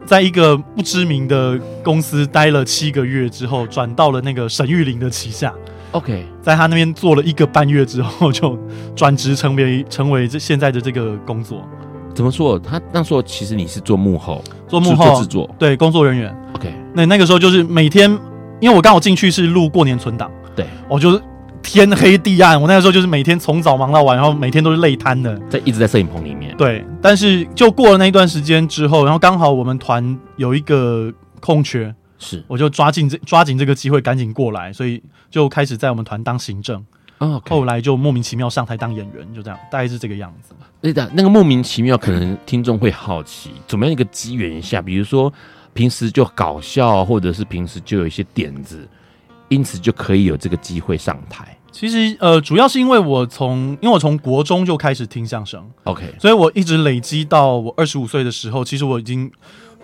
[0.07, 5.53] 在一个不知名的公司待了七个月之后，转到了那个沈玉琳的旗下。
[5.91, 8.59] OK，在他那边做了一个半月之后，就
[8.95, 11.67] 转职成为成为这现在的这个工作。
[12.15, 12.59] 怎么说？
[12.59, 16.35] 他那时候其实你是做幕后，做幕后制作，对，工作人员。
[16.55, 18.11] OK，那那个时候就是每天，
[18.61, 21.21] 因为我刚好进去是录过年存档，对，我就是。
[21.67, 26.57] 天黑地暗，我那个时候就是每天从早忙到晚，然后每天都是累瘫的，在一直在摄影棚里面。
[26.57, 36.85] 对，但是就过了那一段时间之后，然后刚好我们团有一个空缺，是我就抓紧这抓紧这个机会赶紧过来，所以就开始在我们团当行政。
[37.19, 37.51] 哦，okay.
[37.51, 40.55] 后来就莫名其妙上台当演员，就这样，大概是这个样子。
[40.83, 45.33] 对的，那个莫名其妙，可能听众会好奇，怎么样一个机缘下，比如说
[45.73, 48.87] 平时就搞笑，或者是平时就有一些点子，
[49.49, 51.56] 因此就可以有这个机会上台。
[51.79, 59.31] 其实呃，主要是因为我从，因为我从国中就开始听相声，OK，所以我一直累积到我二十五岁的时候，其实我已经，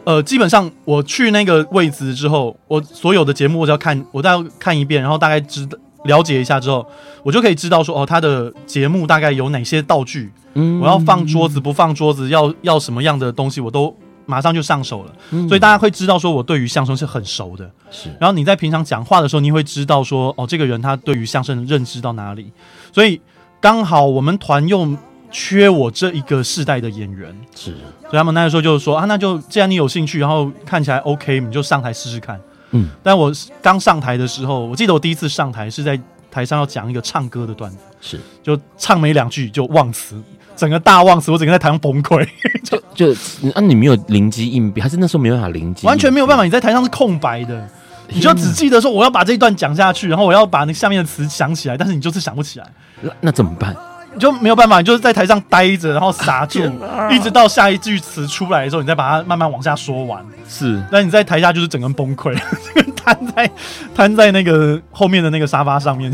[0.04, 5.68] 呃，基本上我去那个位置之后，我所有的节目我只要看，我都要看一遍，然后大概知
[6.04, 6.86] 了解一下之后，
[7.22, 13.94] 我就可以知道说，哦，他的节目大概有哪些道具，嗯，我要放桌子不放桌子，要要什么样的东西，我都。
[14.26, 17.70] 马上就上手了，嗯，所以大家会知道说我对于相声是很熟的。
[17.90, 22.50] 是，然后你在平常讲话的时候，你会知道说哦，这个人他对于相声的认知到哪里。
[22.92, 23.20] 所以
[23.60, 24.88] 刚好我们团又
[25.30, 32.40] 缺我这一个世代的演员，是，所以他们那个时候就是说啊，那就既然你有兴趣，然后看起来 OK，你就上台试试看。
[32.72, 35.98] 嗯，但我刚上台的时候，我记得我第一次上台是在
[36.30, 40.22] 台上要讲一个唱歌的段子，是，就唱没两句就忘词。
[40.56, 42.26] 整个大忘词，我整个在台上崩溃，
[42.62, 43.12] 就就
[43.54, 45.86] 啊，你没有灵机应变，还是那时候没办法灵机？
[45.86, 47.68] 完全没有办法，你在台上是空白的，
[48.08, 52.66] 你就只记得说我要把这一段讲下去，然后我要把那下面的词想起来，但是你就是想不起来，
[53.00, 53.74] 那那怎么办？
[54.14, 56.60] 你就没有办法，你就是在台上待着，然后傻住，
[57.10, 60.22] 一直到下一句词出来的时候，你再把它慢慢往下说完。
[60.46, 62.38] 是，但你在台下就是整个崩溃，
[62.94, 63.50] 瘫在
[63.94, 66.12] 瘫在那个后面的那个沙发上面。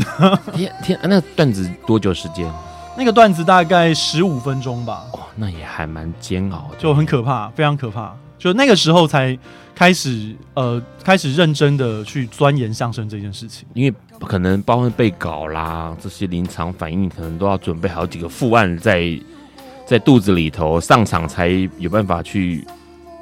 [0.53, 2.49] 天天，那段子多久时间？
[2.99, 5.05] 那个段子大概十五分钟吧。
[5.13, 8.13] 哦，那也还蛮煎熬的，就很可怕，非常可怕。
[8.37, 9.37] 就那个时候才
[9.73, 13.93] 开始呃，开始认真的去钻研相声这件事情，因为
[14.27, 19.17] 可能包括被稿啦，这些临场反应，可能都要准备好几个副案在
[19.85, 22.67] 在肚子里头，上场才有办法去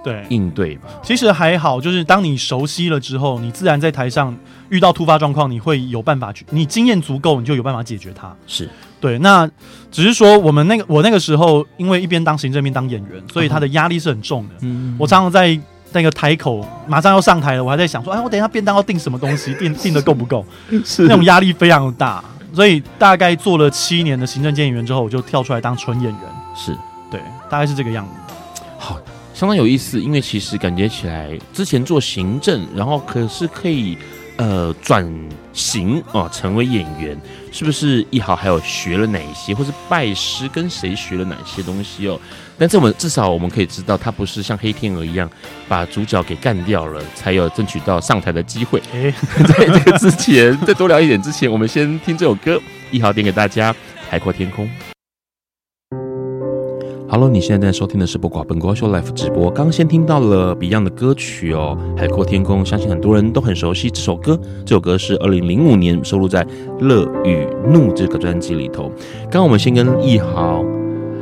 [0.04, 0.90] 对应对吧。
[1.04, 4.36] 其实还好，就是当你熟悉了之后，你自然在台上
[4.70, 8.36] 遇到突发状况，你会有办法去，你经验足够，你就有办法解决它。
[8.48, 8.68] 是。
[9.00, 9.48] 对，那
[9.92, 14.56] 只是说我们那个我那个时候，因为一边当行政一边当演员，所以他的压力是很重的。
[14.62, 15.58] 嗯，我常常在
[15.94, 20.44] 那个台口马上要上台了，我还在想说，哎，我等一下便当要订什么东西， 订订的够不够？
[20.84, 22.24] 是那种压力非常的大。
[22.54, 26.22] 所以大概做了七年的行政兼演员之后，我就跳出来当纯演员。
[26.56, 26.76] 是
[27.12, 28.34] 对，大概是这个样子。
[28.80, 29.00] 好，
[29.34, 33.96] 相当有意思，因为其实感觉起来之前做行政，然后可是可以。
[34.38, 35.04] 呃，转
[35.52, 37.20] 型啊，成为演员，
[37.52, 42.20] 是不是一豪还有学了哪些，或是拜师跟谁学了哪些东西哦？
[42.56, 45.28] 但这我们至少我们可以知道，他不是像黑天鹅一样
[45.68, 48.80] 把主角给干掉了，才有争取到上台的机会。
[48.94, 49.12] 欸、
[49.48, 53.74] 在这个之前，再多聊一点之前，我们先听这首歌，一豪点给大家，
[54.08, 54.66] 《海阔天空》。
[57.10, 59.50] Hello，你现在在收听的是《播瓜本瓜秀》Live 直播。
[59.50, 64.38] 刚先听到了 Beyond 的歌曲哦，《海阔天空》，相信很多人都很熟悉这首歌。
[64.66, 66.44] 这首歌是二零零五年收录在
[66.82, 68.92] 《乐与怒》这个专辑里头。
[69.22, 70.62] 刚刚我们先跟易豪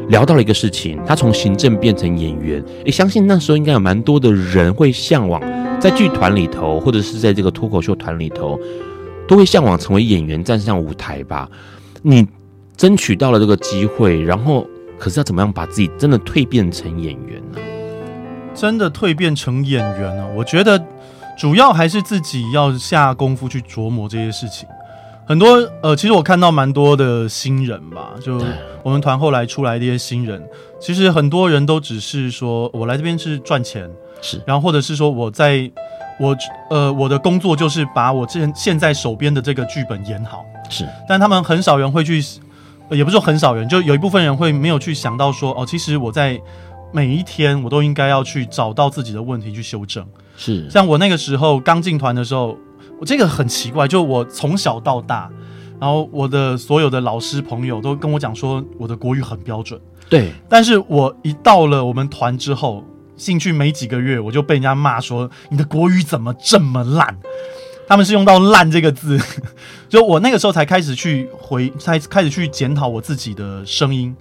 [0.08, 2.66] 聊到了一个事情，他从行政变成演员。
[2.86, 5.40] 诶，相信那时候应该有蛮多的人会向往
[5.80, 8.60] 在剧团里头，或者是在这个脱口秀团里头，
[9.28, 11.48] 都会向往成为演员，站上舞台吧。
[12.02, 12.28] 你
[12.76, 14.66] 争取到了这个机会，然后。
[14.98, 17.60] 可是要怎么样把自己真的蜕变成演员呢？
[18.54, 20.26] 真的蜕变成演员呢？
[20.34, 20.82] 我觉得
[21.38, 24.66] 主要还是自己要下功夫去琢磨这些事情。
[25.28, 28.42] 很多呃，其实我看到蛮多的新人吧，就
[28.84, 30.42] 我们团后来出来的一些新人，
[30.80, 33.90] 其实很多人都只是说我来这边是赚钱，
[34.22, 35.70] 是，然后或者是说我在
[36.18, 36.34] 我
[36.70, 42.24] 呃我的工作就是把我现现在手边的这个剧本演好，是，但他们很少人会去。
[42.92, 46.40] 也不是说很少人，就有一部分人会没有去想到说，哦，其实我在
[46.92, 50.06] 每一天我都应该要去找到自己的问题去修正。
[50.38, 52.58] 是，像我那个时候刚进团的时候，
[53.00, 55.30] 我这个很奇怪，就我从小到大，
[55.80, 59.80] 然后我的所有的老师朋友都跟我讲说，我的国语很标准。
[60.08, 62.84] 对，但是我一到了我们团之后，
[63.16, 67.18] 进去没几个月，我就被人家骂说，你的国语怎么这么烂？
[67.88, 69.20] 他们是用到“烂”这个字，
[69.90, 74.16] 就我那个时候才开始去回，才开始去检讨我自己的声音，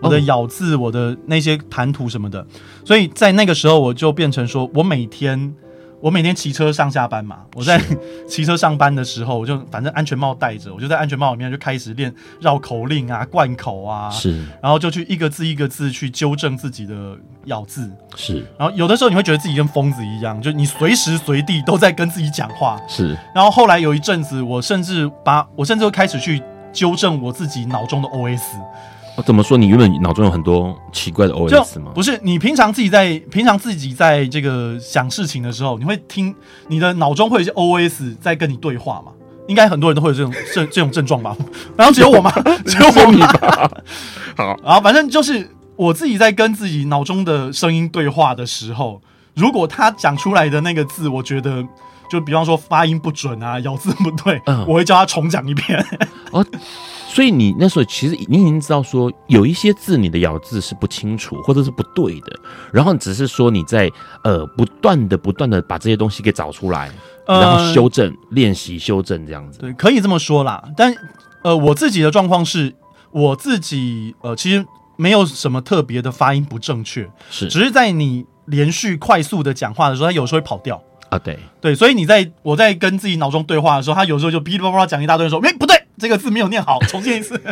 [0.00, 2.46] 我的咬字，我的那些谈吐什么的，
[2.84, 5.54] 所以在那个时候我就变成说，我每天。
[6.00, 7.80] 我每天骑车上下班嘛，我在
[8.26, 28.40] 骑车上班的时候，我就反正安全帽戴着，我就在安全帽里面就开始练绕口令啊、贯口啊，是，然后就去一个字一个字去纠正自己的咬字，是，然后有的时候你会觉得自己跟疯子一样，就你随时随地都在跟自己讲话，是，然后后来有一阵子，我甚至把我甚至会开始去纠正我自己脑中的 OS。
[29.26, 29.58] 怎么说？
[29.58, 31.92] 你原本脑中有很多奇怪的 OS 吗？
[31.94, 36.34] 不是，你平常自己在平常自己在这个想事情的时候，你会听
[36.68, 39.12] 你的脑中会有一些 OS 在跟你对话吗？
[39.46, 41.36] 应该很多人都会有这种 这这种症状吧？
[41.76, 42.32] 然后只有我吗？
[42.64, 43.26] 只有我吗？
[44.36, 45.46] 好，然后反正就是
[45.76, 49.02] 我自己在跟自己脑中的声音对话的时候，
[49.34, 51.62] 如果他讲出来的那个字，我觉得
[52.08, 55.84] 就比方说发音不准啊，咬字不对，嗯，我会叫他重讲一遍。
[56.30, 56.46] 哦。
[57.10, 62.38] 所以你那时候其实你已经知道说有一些字你的咬字是不清楚或者是不对的，
[62.72, 63.90] 然后只是说你在
[64.22, 66.88] 呃不断的不断的把这些东西给找出来，
[67.26, 69.58] 然后修正、呃、练习、修正这样子。
[69.58, 70.62] 对，可以这么说啦。
[70.76, 70.94] 但
[71.42, 72.72] 呃我自己的状况是，
[73.10, 74.64] 我自己呃其实
[74.96, 81.18] 没有什么特别的发音不正确，是只是在你连续快速的讲话的时候，它有时候会跑调啊。
[81.18, 85.79] 对对，所以你在我在跟自己脑中对话的时候，他有时候就噼里啪啦讲一大堆，说哎不对。
[86.00, 87.40] 这个字没有念好，重念一次。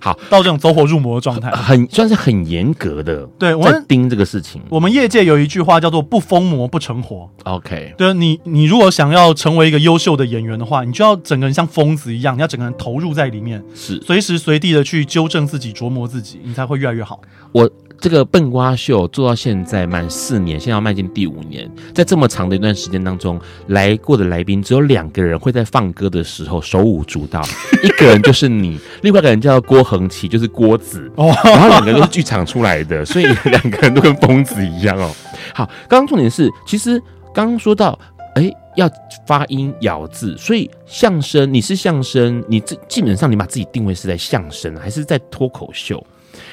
[0.00, 3.26] 好，到这种走火入魔的状态，很算是很严格的。
[3.38, 4.62] 对，我们盯这个事情。
[4.68, 7.28] 我们业界有一句话叫做“不疯魔不成活”。
[7.44, 17.20] OK，对，你你如果想要成为一个优秀的演员的话，你就要整个人像疯子一样，你要整个人投入在里面，是随时随地的去纠正自己、琢磨自己，你才会越来越好。
[17.52, 17.68] 我。
[18.00, 21.68] 这个笨瓜秀做到现在满四年，现在要迈进第五年。
[21.92, 27.42] 在这么长的一段时间当中，来过的来宾只有两个人会在放歌的时候手舞足蹈，
[27.82, 31.10] 一个人就是你，另外一个人叫郭恒奇，就是郭子。
[31.16, 35.10] 哦，然后两个人都是剧场出来的，所以两个人都跟疯子一样哦。
[35.52, 37.00] 好，刚刚重点是，其实
[37.34, 37.98] 刚刚说到，
[38.36, 38.88] 哎，要
[39.26, 46.00] 发音咬字，所以相声你是相声，你这基本上你把自己定位是在相声，还是在脱口秀，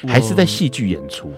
[0.07, 1.31] 还是在戏剧演出？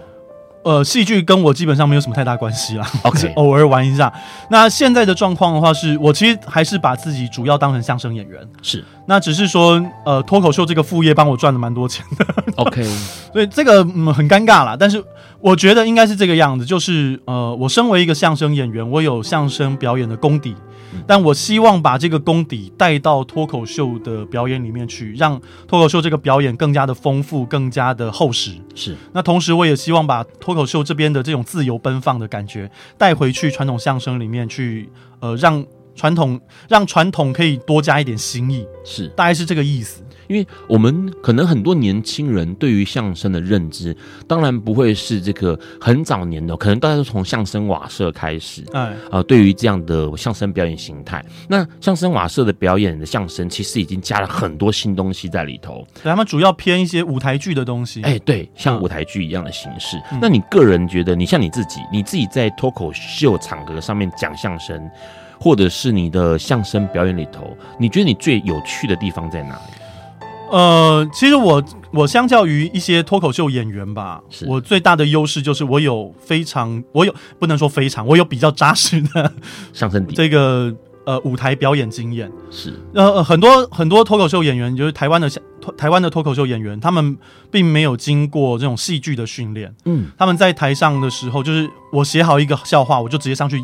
[0.63, 2.85] 呃，戏剧跟我基本上没有什么太大关系啦。
[3.03, 4.11] OK， 偶尔玩一下。
[4.49, 8.45] 那现在的状况的话是，是我其实还是把自己主要当成相声演员。
[8.61, 12.25] 是，那只是说，呃，脱口秀这个副业帮我赚了蛮多钱的。
[12.57, 12.83] OK，
[13.31, 14.75] 所以这个嗯很尴尬啦。
[14.77, 15.01] 但是
[15.39, 20.53] 我觉得应该是这个样子，就是呃，我身为一个相声演员，我有相声表演的功底。
[21.05, 28.51] 但我希望把这个功底带到脱口秀的表演里面去，让脱口秀这个表演更加的丰富，更加的厚实。
[28.75, 28.95] 是。
[29.13, 35.65] 那同时，我也希望把脱口秀这边的这种自由奔放的感觉带回去传统相声里面去，呃，让
[35.95, 38.65] 传统让传统可以多加一点新意。
[38.83, 40.03] 是，大概是这个意思。
[40.27, 43.95] 因为我们可能很多年轻人对于相声的认知，
[44.27, 48.63] 当然不会是这个很早年的，可能大家都从相声瓦舍开始。
[48.73, 55.85] 哎，啊、呃，对于这样的相声表演形态，那相声瓦舍的表演的相声，其实已经加了很多新东西在里头。
[55.95, 58.01] 对，他们主要偏一些舞台剧的东西。
[58.03, 59.97] 哎，对，像舞台剧一样的形式。
[60.11, 64.89] 嗯、那你个人觉得，你像你自己，你自己在脱口秀场合上面讲相声，
[65.39, 69.61] 或者是你的相声表演里头，你觉得你最有趣的地方在哪里？
[70.49, 79.31] 呃，其实我我相较于一些脱口秀演员吧，我最大的优势就是我有非常，我有不能说非常，我有比较扎实的
[79.73, 80.73] 相声底这个
[81.05, 82.31] 呃舞台表演经验。
[82.49, 85.29] 是呃很多很多脱口秀演员，就是台湾的
[85.77, 87.17] 台湾的脱口秀演员，他们
[87.51, 89.73] 并没有经过这种戏剧的训练。
[89.85, 93.63] 嗯，他们在台上的时候，就是我写好一个笑话，我就直接上去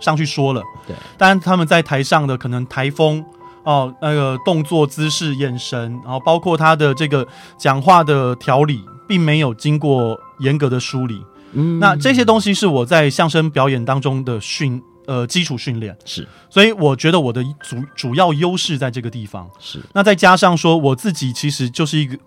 [0.00, 0.62] 上去说了。
[0.86, 3.24] 对，当然他们在台上的可能台风。
[3.64, 7.26] 哦，那个动作、姿势、眼神，然后包括他的这个
[7.58, 11.24] 讲话的条理，并没有经过严格的梳理。
[11.52, 15.96] 嗯，那这些东西是我在相声表演当中的训，呃，基础训练。
[16.04, 19.48] 是，所以我觉得我的主主要优势在这个地方。
[19.58, 22.18] 是，那再加上说我自己其实就是一个，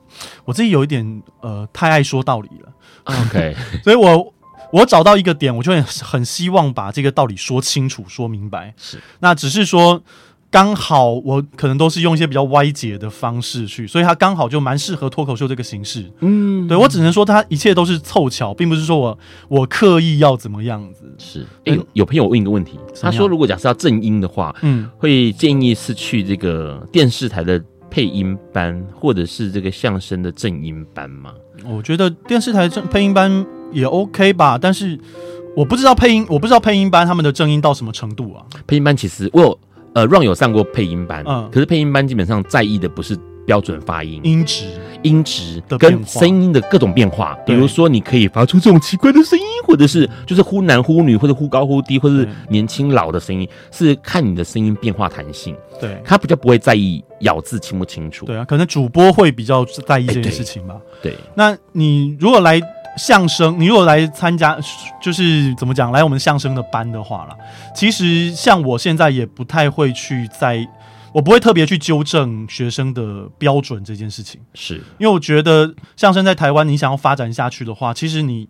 [0.46, 2.74] 我自己有一点呃太爱说道理了。
[3.04, 4.34] OK， 所以我
[4.72, 8.74] 我找到一个点，我就很很希望把这个道理说清楚、说明白。
[8.76, 10.02] 是，那只是说。
[10.50, 16.10] 刚好我可能都是用一些比较歪解的方式去，所以他刚好就蛮适合脱口秀这个形式。
[16.22, 19.20] 嗯，对，我只能说他一切都是凑巧，并不是说我
[19.50, 21.14] 我刻意要怎么样子。
[21.18, 31.34] 是，哎、欸，有朋友问一个问题，他说如果假设要正音的话，嗯，会建议是去这个电视台的配音班，或者是这个相声的正音班吗？
[31.66, 34.98] 我觉得电视台正配音班也 OK 吧，但是
[35.58, 38.46] 我不知道配音，我不知道配音班他们的正音到什么程度啊？
[38.66, 39.60] 配音班其实我有。
[39.98, 43.18] 呃，Ron 有上过配音班，嗯，可是配音班基本上在意的不是
[43.48, 44.66] 标准发音、音质、
[45.02, 47.36] 音质跟声音的各种变化。
[47.48, 55.56] 比如说，你可以发出这种奇怪的声音，或者是就是忽男忽女，或者忽高忽低，或者是年轻老的声音，是看你的声音变化弹性。
[55.82, 58.28] 对，他比较不会在意咬字清不清楚。
[58.28, 60.76] 对啊，可能主播会比较在意这件事情吧。
[61.02, 62.62] 对，对，那你如果来。
[62.98, 64.58] 相声，你如果来参加，
[65.00, 67.38] 就是怎么讲，来我们相声的班的话啦，
[67.76, 70.68] 其实像我现在也不太会去在，
[71.14, 74.82] 我不会特别去纠正学生的标准这件事情，是。
[74.98, 78.50] 因为我觉得相声在台湾，你想要发展下去的话，其实你，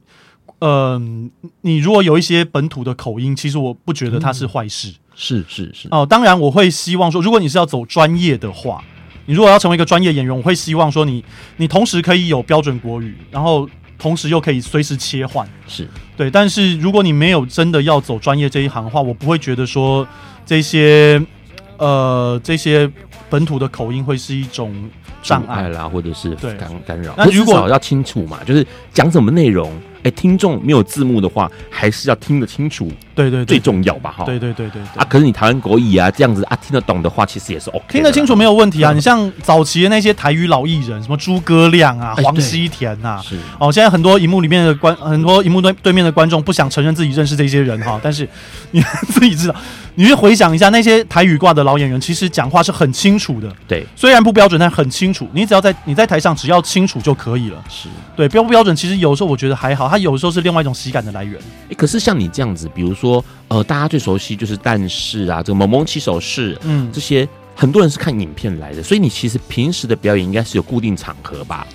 [0.59, 5.89] 嗯、呃，你如果有一些本土的口音，其实我不觉得它是坏事，是是是。
[5.91, 8.81] 哦，当然我会希望说，如果你是要走专业的话，
[9.25, 11.23] 你如果要成为一个专业演员，我会希望说你，
[11.57, 13.69] 你同时可以有标准国语，然后。
[13.97, 16.29] 同时又可以随时切换，是对。
[16.29, 20.07] 但是如果你没有真的要走专业这一行的话，我不会觉得说
[20.45, 21.21] 这些
[21.77, 22.89] 呃这些
[23.29, 24.89] 本土的口音会是一种
[25.21, 27.13] 障碍啦，或者是干干扰。
[27.17, 29.71] 那如果要清楚嘛，就是讲什么内容。
[30.07, 34.13] 哎，听众没有字幕的话，还是要听得清楚，对对，最重要吧？
[34.17, 35.05] 哈，对对对对啊！
[35.09, 38.93] 可是你台湾国语啊，这样子啊，听得懂的话，其实也是 OK，听得清楚没有问题啊。
[38.93, 43.69] 你像早期的那些台语老艺人，什么诸葛亮啊、黄西田呐，是哦。
[43.71, 48.27] 现在很多荧幕里面的观，很多荧幕对对面的观众不想承认自己认识这些人哈，但是
[48.71, 49.55] 你自己知道，
[49.99, 53.51] 你去回想一下那些台语挂的老演员，其实讲话是很清楚的。
[53.67, 55.27] 对，虽然不标准，但很清楚。
[55.33, 57.61] 你只要在你在台上，只要清楚就可以了。
[57.67, 60.73] 是对，标不标准，其实有时候我觉得还好，他有时候是另外一种。
[60.77, 71.65] 喜感的来源，哎、欸，可是像你这样子，比如说，呃，大家最熟悉就是但是啊，这个萌萌起手式，嗯，这些很多人是看影片来的，所以你其实平时的表演应该是有固定场合吧？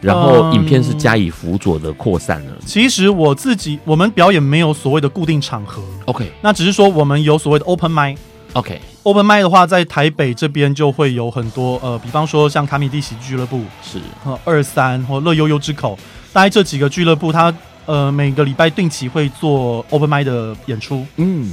[0.00, 2.66] 然后影片是加以辅佐的扩散了、嗯。
[2.66, 15.98] 其实我自己，我们表演没有所谓的固定场合，OK，那只是说我们有所谓的 open mic，OK，open mic 的话，在台北这边就会有很多，呃，比方说像卡米蒂喜剧俱乐部是，和二三或乐悠悠之口，
[16.32, 17.52] 大概这几个俱乐部它。
[17.88, 21.50] 呃，每个礼拜定期会做 open mic 的演出，嗯，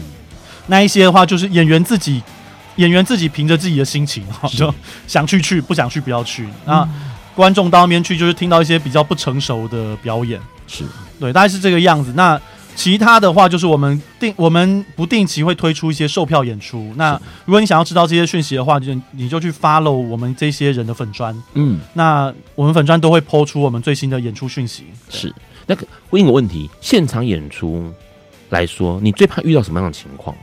[0.68, 2.22] 那一些的话，就是演员自己，
[2.76, 4.76] 演员自己凭着自己的心情，就
[5.08, 6.46] 想去去，不想去不要去。
[6.66, 6.90] 那、嗯、
[7.36, 10.86] 观众到那边去，就是听到一些比较不成熟的表演，是
[11.20, 12.14] 对，大概是这个样子。
[12.16, 12.40] 那
[12.76, 16.94] 其他的话，就是我们定我们不定期会推出一些售票演出。
[16.98, 21.36] 那如果你想要知道这些讯息的话，就你就去 follow 我们这些人的粉砖。
[21.54, 24.86] 嗯，那我们粉砖都会 po 出我们最新的演出讯息。
[25.10, 25.34] 是
[25.68, 27.94] 那个问一个问题，现场演出
[28.50, 30.36] 来说，你最怕遇到什么样的情况？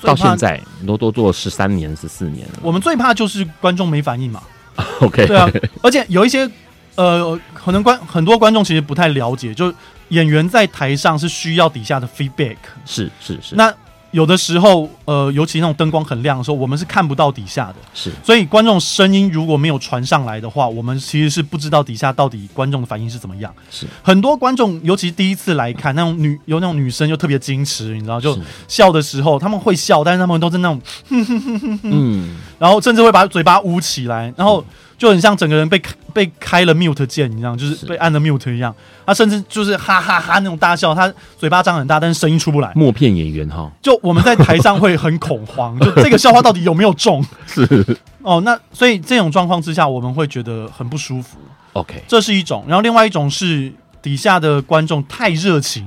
[0.00, 4.42] 到现在你都都做了十三年、十四年了，我们最怕就是观众没反应嘛。
[5.00, 5.50] OK，对啊，
[5.82, 6.48] 而且有一些
[6.94, 9.72] 呃，可能观很多观众其实不太了解，就。
[10.08, 12.56] 演员在台上是需要底下的 feedback，
[12.86, 13.54] 是是是。
[13.54, 13.70] 那
[14.10, 18.10] 有的时候，呃，尤其那种灯光很亮的时候，我们是看不到底下的，是。
[18.24, 23.52] 所以观众声音如果没有传上来的话，我们其实是不知道底下到底观众的反应是怎么样。
[23.70, 23.86] 是。
[24.02, 34.64] 很多观众，尤其第一次来看那种女， 有那种女生就特别矜持，你知道，就笑的时候他们会笑，但是他们都是那种，哼哼哼哼哼，嗯，然后甚至会把嘴巴捂起来，然后。
[34.98, 35.80] 就很像整个人被
[36.12, 38.74] 被开了 mute 键一样，就是被按了 mute 一样。
[39.06, 42.72] 他甚至就是哈哈哈哈那种大笑，他嘴巴张很大，但是声音出不来。
[42.74, 47.24] 默片演员哈，就我们在台上会很恐慌，就这个笑话到底有没有中？
[47.46, 51.38] 是哦，那所以这种状况之下，我们会觉得很不舒服。
[51.74, 52.64] OK，这是一种。
[52.66, 53.72] 然后另外一种是
[54.02, 55.86] 底下的观众太热情，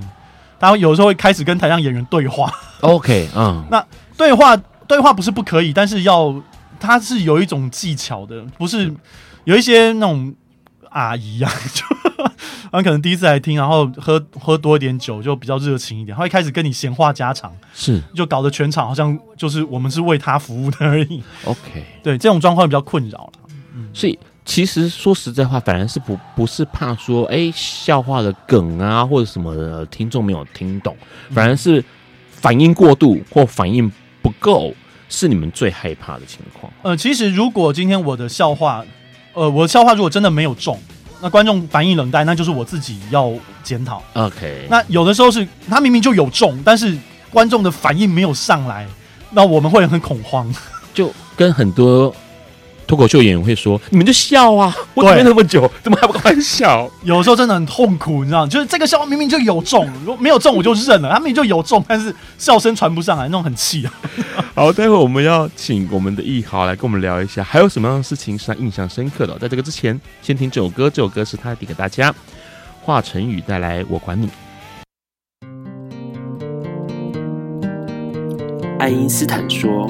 [0.58, 2.50] 他有时候会开始跟台上演员对话。
[2.80, 3.86] OK，嗯， 那
[4.16, 4.56] 对话
[4.88, 6.34] 对话不是不可以，但是要。
[6.82, 8.92] 他是有一种技巧的，不是
[9.44, 10.34] 有一些那种
[10.90, 11.86] 阿姨啊，就
[12.72, 21.24] 他 可能第一次来听，然后喝喝多一点酒，就比较热情一点，他会开始跟你闲话家常，是就搞得全场好像就是我们是为他服务的而已。
[21.46, 23.34] OK，对，这种状况比较困扰了。
[23.76, 30.98] 嗯，所以其实说实在话，反而是不不是怕说哎、欸、笑话的梗啊或者什么的听众没有听懂，
[31.30, 31.84] 反而是
[32.30, 34.74] 反应过度或反应不够。
[35.12, 36.72] 是你们最害怕的情况。
[36.82, 38.84] 呃，其实如果今天我的笑话，
[39.34, 40.80] 呃，我的笑话如果真的没有中，
[41.22, 43.32] 那观众反应冷淡，那就是我自己要
[43.62, 44.02] 检讨。
[44.14, 44.66] OK。
[44.70, 46.98] 那有的时候是他明明就有中，但是
[47.30, 48.88] 观众的反应没有上来，
[49.32, 50.52] 那我们会很恐慌，
[50.94, 52.16] 就跟很多。
[52.92, 54.76] 脱口秀演员会说：“你们就笑啊！
[54.94, 56.92] 我准备那么久，怎么还不赶快笑？
[57.06, 58.46] 有时候真的很痛苦，你知道？
[58.46, 61.10] 就是这个笑话明明就有中，如果没有中我就认了。
[61.10, 63.94] 他明明就有中，但是笑声传不上来，那种很气啊。
[64.54, 69.40] 好，待会我们要请我们的易豪来跟我们聊一下，还有什么样的事情是他印象深刻的？
[69.40, 72.14] 在这个之前，先听这首歌，这首歌是他递给大家，
[72.82, 74.28] 华晨宇带来《我管你》。
[78.78, 79.90] 爱因斯坦说：“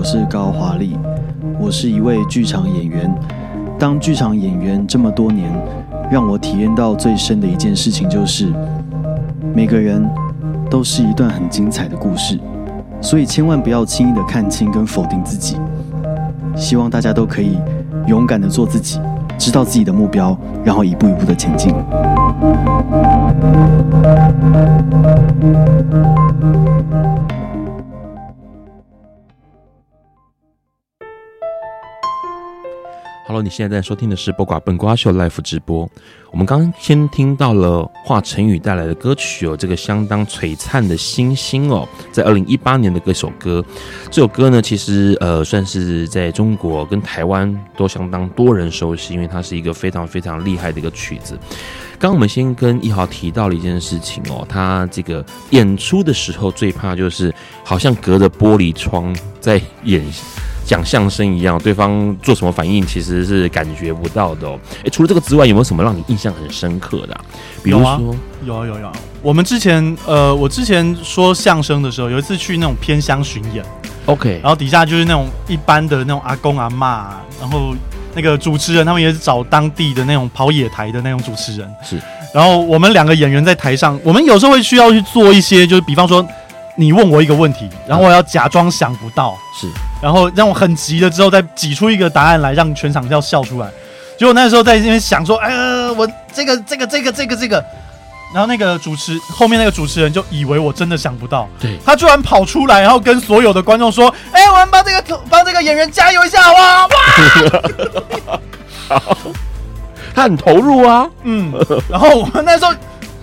[0.00, 0.96] 我是高华丽，
[1.58, 3.14] 我是一位剧场演员。
[3.78, 5.52] 当剧场演员这么多年，
[6.10, 8.50] 让我体验到最深的一件事情就是，
[9.54, 10.02] 每个人
[10.70, 12.40] 都是一段很精彩的故事，
[13.02, 15.58] 所以千万不要轻易的看清跟否定自己。
[16.56, 17.58] 希望大家都可以
[18.06, 18.98] 勇敢的做自己，
[19.36, 20.34] 知道自己的目标，
[20.64, 21.74] 然后一步一步的前进。
[33.30, 35.88] Hello，你现在在收听的是《播瓜笨瓜秀》Live 直播。
[36.32, 43.64] 我们刚先听到了华晨宇带来的歌曲哦，这个相当璀璨的星星哦，在二零一八年的歌首歌。
[44.10, 51.38] 这首歌呢，其实呃算是在中国跟台湾都相当多人熟悉，因为它是一个非常非常厉害的一个曲子。
[52.00, 60.04] 刚我们先跟一豪提到了一件事情哦，他这个演出的时候最怕就是好像隔着玻璃窗在演。
[60.70, 64.56] 讲相声一样，对方做什么反应其实是感觉不到的哦。
[64.84, 67.20] 哎，除了这个之外，有没有什么让你印象很深刻的啊？
[67.60, 68.14] 比如说，
[68.44, 68.92] 有啊，有有有。
[69.20, 73.64] 我们之前呃，我之前说相声的时候，有一次去那种偏乡巡演
[74.06, 77.06] ，OK，然后底下就是那种一般的那种阿公阿嬷，
[77.40, 77.74] 然后
[78.14, 82.00] 那个主持人他们也是找当地的那种跑野台的那种主持人，是。
[82.32, 86.24] 然后我们两个演员在台上，我们有时候会需要去做一些，就是比方说。
[86.76, 89.66] 你问我一个问题，然后我要假装想不到，是，
[90.02, 93.70] 然后让我很急了之后再挤出一个答案来，让全场要笑出来。
[94.18, 97.64] 结果那时候在那边想说，哎呀，我这个这个这个这个这个，
[98.34, 106.92] 然后那个主持后面那个主持人就以为我真的想不到，对，他居然跑出来，然后跟所有的观众说：“哎、欸，我们帮这个帮这个演员加油一下，哇哇！”
[110.14, 111.52] 他很投入啊，嗯，
[111.88, 112.72] 然后我们那时候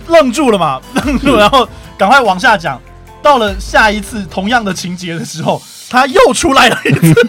[0.06, 2.80] 愣住了嘛，愣住，然后赶快往下讲。
[3.20, 7.28] 到了下一次同样的情节的时候，他又出来了一次。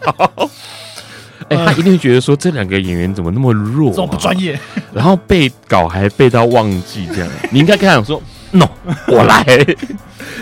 [1.48, 4.56] 哎、欸，他一定会觉得说这两个演员怎么那么弱、啊，这么不专业，
[4.92, 7.28] 然后背稿还背到忘记这样。
[7.50, 8.68] 你应该跟他讲说，no，
[9.08, 9.44] 我来。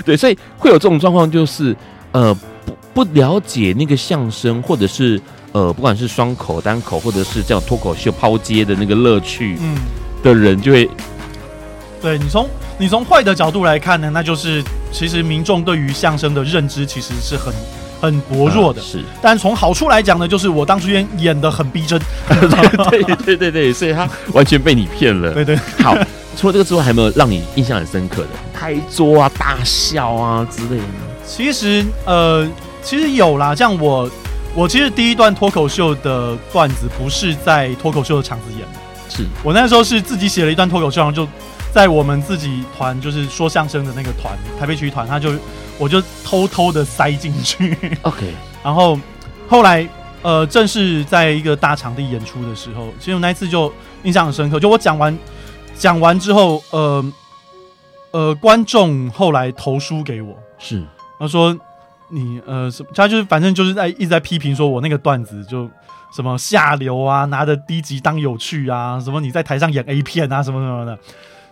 [0.05, 1.75] 对，所以会有这种状况，就是
[2.13, 2.35] 呃
[2.67, 5.19] 不不了解那个相声，或者是
[5.53, 9.77] 呃不管是双口、单口，或者是这样脱口秀抛接的那个乐趣，嗯，
[10.23, 10.91] 的人就会，
[12.01, 17.53] 对你从你从坏的角度来看呢，那就是其实民众对于相声的认知其实是很。
[18.01, 22.01] 很薄弱的，啊、是，但从好处来讲呢，就是我当初演演的很逼真，
[22.91, 25.33] 对对对对，所以他完全被你骗了。
[25.35, 25.97] 对对，好，
[26.37, 30.85] 除了这个之外，还有没有让你印象很深刻的拍桌啊、大笑啊之类的？
[31.27, 32.49] 其实，呃，
[32.85, 34.09] 其实有啦，像我，
[34.55, 38.79] 我其实第一段脱口秀的段子不是在脱口秀的场子演的，
[39.09, 41.27] 是我那时候是自己写了一段脱口秀，然后就
[41.73, 45.33] 在我们自己团，就是说相声的那个团，台北曲艺团，他就。
[45.81, 48.35] 我就偷偷的塞进去，OK。
[48.65, 48.99] 然后
[49.49, 49.89] 后来，
[50.23, 54.59] 呃，正式在一个大场地演出的时候，其实我那一次就印象很深刻。
[54.59, 55.17] 就我讲完
[55.77, 57.13] 讲完之后，呃
[58.11, 60.85] 呃，观众后来投书给我，是
[61.17, 61.57] 他说
[62.09, 65.71] 你呃，他就是反正就是在一直在批评说我那个段子就
[66.13, 70.99] 什么下流啊，拿着低级当有趣啊，什么你在台上演 A 片啊，什么什么的。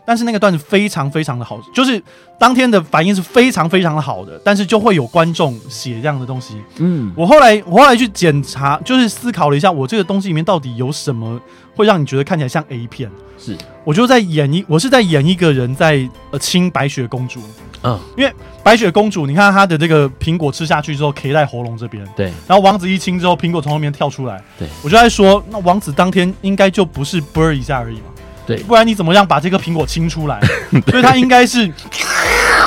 [0.06, 2.00] 但是那个段子非常非常的好，就是
[2.38, 6.62] 当天的反应是非常非常的好的，但是就会有观众写这样的东西。
[6.76, 11.40] 嗯，我后来我后来去检查，就是思考了一下，我这个东西里面到底有什么
[11.74, 13.10] 会让你觉得看起来像 A 片？
[13.38, 17.40] 是，我就在演一，我是在演一个人在呃亲白雪公主。
[17.82, 18.32] 嗯，因为
[18.62, 22.04] 白雪公主，你看她的这个苹果吃下去之后，卡在喉咙这边。
[22.16, 24.42] 对，然后王子一亲之后，苹果从后面跳出来。
[24.58, 28.04] 对，我就在说，那王子当天应该就不是啵一下而已嘛。
[28.46, 30.40] 对，不然你怎么样把这个苹果清出来？
[30.88, 31.66] 所以他应该是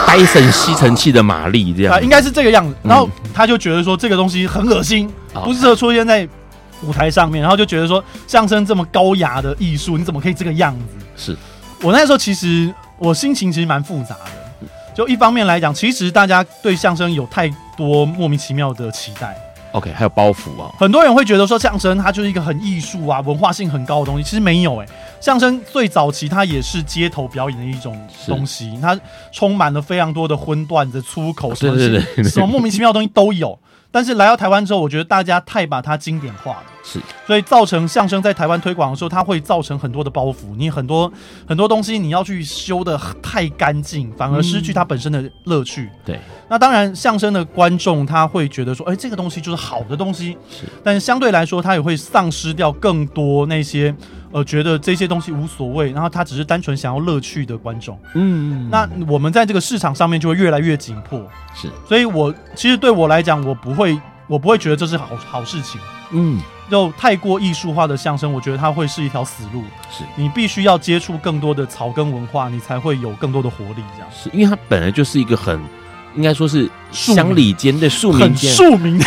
[0.06, 2.76] 戴森吸尘器的马力这样啊，应该是这个样子。
[2.84, 6.28] 然后他就觉得说这个东西很恶心，嗯、不适合出现在
[6.84, 7.42] 舞台上面。
[7.42, 10.76] 然后就觉得说相声这么高雅的艺术，你怎么可以这个样
[11.16, 11.32] 子？
[11.32, 11.38] 是
[11.82, 14.68] 我那时候其实我心情其实蛮复杂的。
[14.94, 19.34] 就一方面来讲，其实大家对相声有太多莫名其妙的期待。
[19.72, 24.92] OK，还有包袱啊，很多人会觉得说相声它就是一个很艺术啊、文化性很高的东西，其实没有诶、欸。
[25.22, 27.96] 相声最早期它也是街头表演的一种
[28.26, 29.00] 东西，它
[29.32, 33.58] 充满了非常多的荤段子、粗口什么什么莫名其妙的东西都有。
[33.92, 40.56] 但是来到台湾之后，我觉得大家太把它经典化了，是，所以造成相声在台湾推广的时候，它会造成很多的包袱。
[40.56, 41.12] 你很多
[41.48, 45.84] 很多东西你要去修的太干净，反而失去它本身的乐趣。
[45.84, 46.20] 嗯、对，
[46.50, 53.96] 那当然相声的观众他会觉得说，哎、欸，这个东西就是好的东西，是，但是相对来说，他也会丧失掉更多那些。
[54.32, 61.20] 呃，觉得这些东西无所谓，然后他只是单纯想要乐趣的观众，嗯，那我们在这个市场上面就会越来越紧迫，
[61.56, 70.04] 是，所以我其实对我来讲，我不会，我不会觉得这是好好事情，嗯，就太过艺术化的相声，我觉得它会是一条死路，是。
[70.16, 75.60] 你必须要接触更多的草根文化，你才会有更多的活力，这样，是因为它本来就是一个很。
[76.16, 79.06] 应该说是乡里间的庶民间，庶民的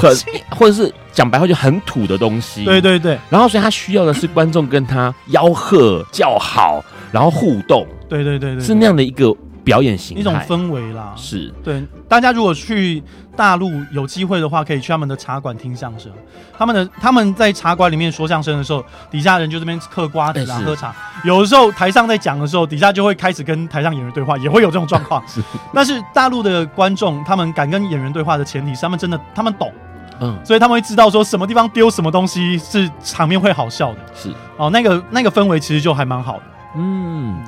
[0.00, 2.64] 东西， 或者是讲白话就很土的东西。
[2.64, 3.18] 对对对。
[3.30, 7.86] 然后，所以他需要的是观众跟他吆喝叫好，然后互动。
[8.08, 9.34] 对对对对，是那样的一个。
[9.64, 13.02] 表演型一种氛围啦，是对大家如果去
[13.36, 16.10] 大陆有机会的话，可以去他们的茶馆听相声。
[16.58, 20.94] 他们的他们在茶馆里面说相声的时候，底下人就这边嗑瓜子啊、欸、喝茶。
[21.24, 25.22] 有的时候台上在讲的时候，底下就会开始跟台上演员对话，也会有这种状况。
[25.26, 25.40] 是，
[25.72, 29.72] 但是大陆的观众他们敢跟演员对话的前提是他们真的他们懂，
[30.20, 33.98] 嗯，所以他们会知道说什么地方丢什么东西是场面会好笑的。
[34.14, 36.42] 是哦，那个那个氛围其实就还蛮好的，
[36.76, 37.42] 嗯。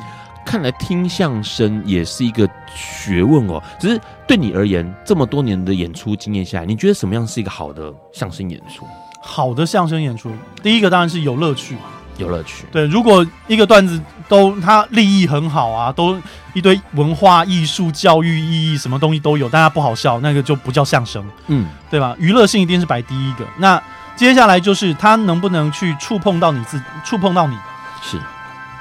[0.45, 3.63] 看来听相声也是一个学问哦。
[3.81, 8.87] 只是对你而言，这么多年的演出经验下来，你觉得什么样是一个好的相声演出？
[9.21, 10.31] 好的相声演出，
[10.63, 11.77] 第一个当然是有乐趣，
[12.19, 12.67] 有乐趣。
[12.71, 16.21] 对，如果一个段子都它立意很好啊，都
[16.53, 22.15] 一堆文化艺术、教育意义，什么东西都有，但它不好笑，那个就不叫相声，嗯，对吧？
[22.19, 23.47] 娱乐性一定是摆第一个。
[23.57, 23.83] 那
[24.15, 27.57] 接下来就是它能不能去触碰到你自己，触碰到你，
[28.03, 28.21] 是。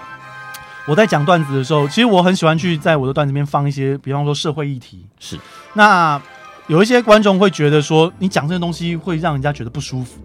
[0.88, 5.04] 我在讲段子的时候，其实我很喜欢去在我的段子里面放一些，比方说社会议题。
[5.20, 5.38] 是，
[5.74, 6.20] 那
[6.66, 10.18] 有一些观众会觉得说，你讲这些东西会让人家觉得不舒服。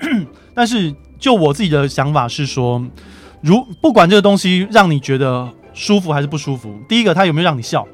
[0.54, 2.84] 但是就我自己的想法是说，
[3.42, 7.86] 如不管这个东西让你觉得舒服还是不舒服，第一个它有没有让你笑，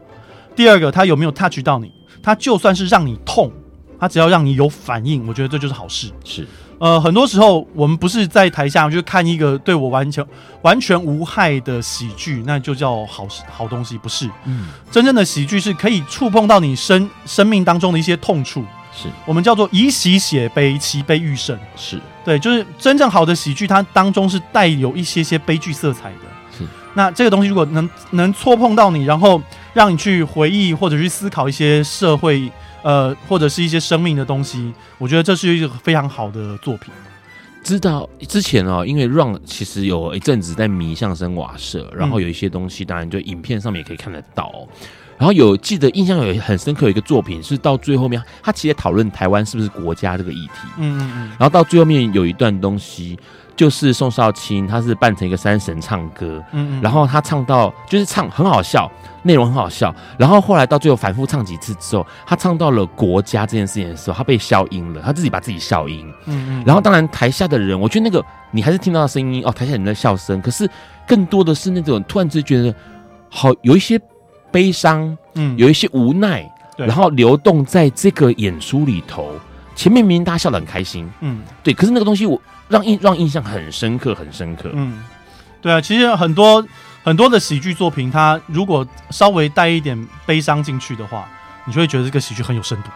[0.57, 1.93] 第二个它有没有 touch 到你，
[2.23, 3.53] 它就算是让你痛，
[4.01, 6.11] 它只要让你有反应，我觉得这就是好事。
[6.25, 6.47] 是。
[6.79, 10.25] 呃，很多时候我们不是在台下就看一个对我完全
[10.63, 14.31] 完全无害的喜剧，那就叫好好东西，不是？
[14.45, 21.59] 嗯，真正的喜剧是可以触碰到你生生命当中的一些痛处，是我们叫做以喜写悲，其悲欲甚。
[21.75, 26.57] 是对，就是真正好的喜剧，它当中是带有一些些悲剧色彩的。
[26.57, 26.65] 是，
[26.95, 32.53] 那这个东西如果能能触碰到你，然后让你去回忆或者去思考一些社会。
[32.83, 36.93] 呃，或者是一些生命的东西，我觉得这是一个非常好的作品。
[37.63, 44.45] 知道之前哦，因为 Run 其实有一阵子在迷相声瓦舍，然后有一些东西，当然就影片上面也可以看得到。
[44.47, 44.69] 哦、
[45.19, 50.69] 然后有记得印象有很深刻有一个作品，是到最后面，他其实讨论台湾是不是国家这个议题。
[50.79, 51.29] 嗯嗯嗯。
[51.31, 53.19] 然后到最后面有一段东西。
[53.59, 58.89] 就是宋少卿，他是扮成一个山神唱歌，嗯，嗯，然后他唱到就是唱很好笑，
[59.25, 70.71] 内容很好笑，然后后来到最后反复唱几次之后，他唱到了国家这件事情的时候，他被笑音了，他自己把自己笑音，嗯嗯，然后当然台下的人，我觉得那个你还是听到的声音哦，台下人的笑声，可是
[71.05, 72.73] 更多的是那种突然之间觉得
[73.29, 74.01] 好有一些
[74.53, 79.33] 悲伤，嗯，有一些无奈，然后流动在这个演出里头，
[79.79, 82.41] 前面明明大家笑得很开心，嗯，对，可是那个东西我。
[82.71, 84.71] 让印让印象很深刻，很深刻。
[84.75, 85.03] 嗯，
[85.63, 86.63] 对啊，其实很多
[87.03, 91.27] 很多的喜剧作品，它如果稍微带一点悲伤进去的话，
[91.65, 92.91] 你就会觉得这个喜剧很有深度。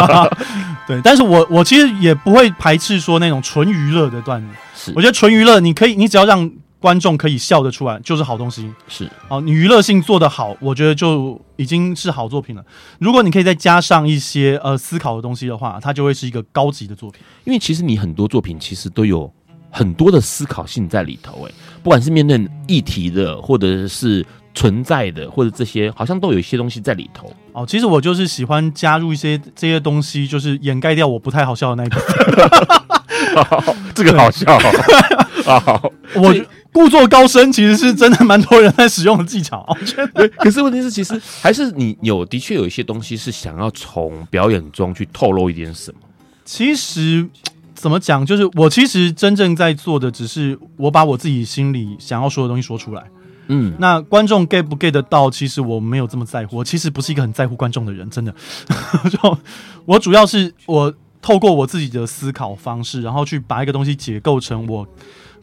[0.86, 4.48] 对，但是我我其实也不会排斥说那种纯娱乐的段子。
[4.74, 6.50] 是，我觉得纯娱乐，你可以，你只要让。
[6.86, 8.72] 观众可以笑得出来，就是好东西。
[8.86, 12.64] 是哦，你娱乐性做得好，我觉得就已经是好作品了。
[13.00, 17.20] 如果你可以再加上一些呃思考的东西的话，它就会是一个高级的作品。
[17.42, 19.28] 因为其实你很多作品其实都有
[19.68, 21.50] 很多的思考性在里头，哎，
[21.82, 24.24] 不管是面对议题的，或者是
[24.54, 27.28] 存在的，或者这些，好像都有一些东西在里头。
[27.52, 33.74] 哦，其实我就是喜欢加入一些这些东西，就是掩盖掉我不太好笑的那一部分。
[33.92, 34.46] 这个好笑
[35.44, 36.32] 好，我。
[36.76, 40.28] 故作高深其实是真的蛮多人在使用的技巧， 我觉得。
[40.36, 45.98] 可是问题是，其实还是你有的确有一些东西是想要从表演中去透露一点什么。
[46.44, 47.26] 其实
[47.74, 53.02] 怎么讲，就是我其实真正在做的，只是我把我自己心里想要说的东西说出来。
[53.48, 56.58] 嗯，那观众 get 不 get 得到，其实我没有这么在乎。
[56.58, 58.34] 我其实不是一个很在乎观众的人，真的。
[59.10, 59.38] 就
[59.86, 64.86] 我主要是我透过我自己的思考方式，然后去把一个东西解构成我。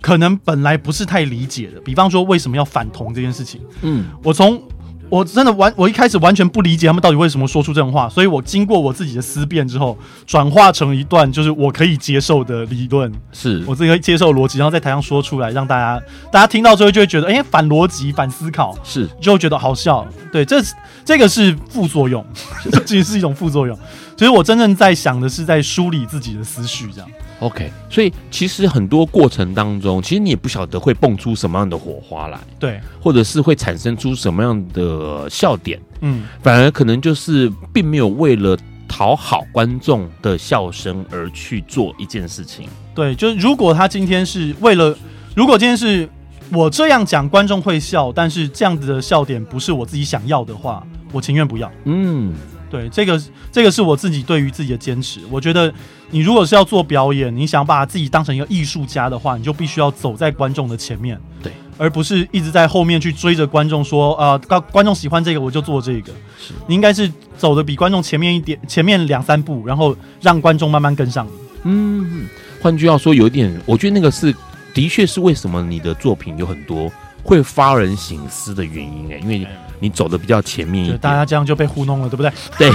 [0.04, 4.62] 可能本来不是太理解的，比方说为什么要反同这件事情，嗯，我从
[5.10, 9.98] 我真的完，我一开始完全不理解他们到底为什么说出这种话，所以我经过我自己的思辨之后，
[10.28, 20.06] 转化成一段就是我可以接受的理论，是我自己可以接受逻辑，然后在台上说出来，让大家大家听到之后就会觉得，哎、欸，反逻辑、反思考，是就会觉得好笑。
[20.34, 20.62] 对，这
[21.06, 22.26] 这个是副作用，
[22.70, 23.78] 这其实是一种副作用。
[24.18, 27.10] 其实我真正在想的是在梳理自己的思绪，这样。
[27.40, 38.58] OK，所以其实很多过程当中，其实你也不晓得会蹦出什么样的火花来，对，或者是会产生出什么样的笑点，嗯，反而可能就是并没有为了
[38.88, 42.70] 讨好观众的笑声而去做一件事情。
[42.96, 44.96] 对，就是如果他今天是为了，
[45.36, 46.08] 如果今天是
[46.52, 51.70] 我这样讲，观众会笑，但是这样子的笑点不是我自己想要的话，我情愿不要。
[51.86, 52.34] 嗯。
[52.74, 53.22] 对，这个
[53.52, 55.20] 这个是我自己对于自己的坚持。
[55.30, 55.72] 我觉得
[56.10, 66.12] 你如果是要做表演，你想把自己当成一个艺术家的话，你就必须要走在观众的前面，对，而不是一直在后面去追着观众说，呃，观观众喜欢这个我就做这个。
[66.40, 67.08] 是，你应该是
[67.38, 71.32] 走的比观众前面一点，前面两三步，然后让观众慢慢跟上你。
[71.66, 72.26] 嗯，
[72.60, 74.34] 换句话说，有一点，我觉得那个是
[74.74, 76.92] 的确是为什么你的作品有很多
[77.24, 79.48] 会发人省思的原因哎，因为。
[79.80, 82.32] 你走的比较前面一点，大家这样就被糊弄了，对不对？
[82.58, 82.70] 对，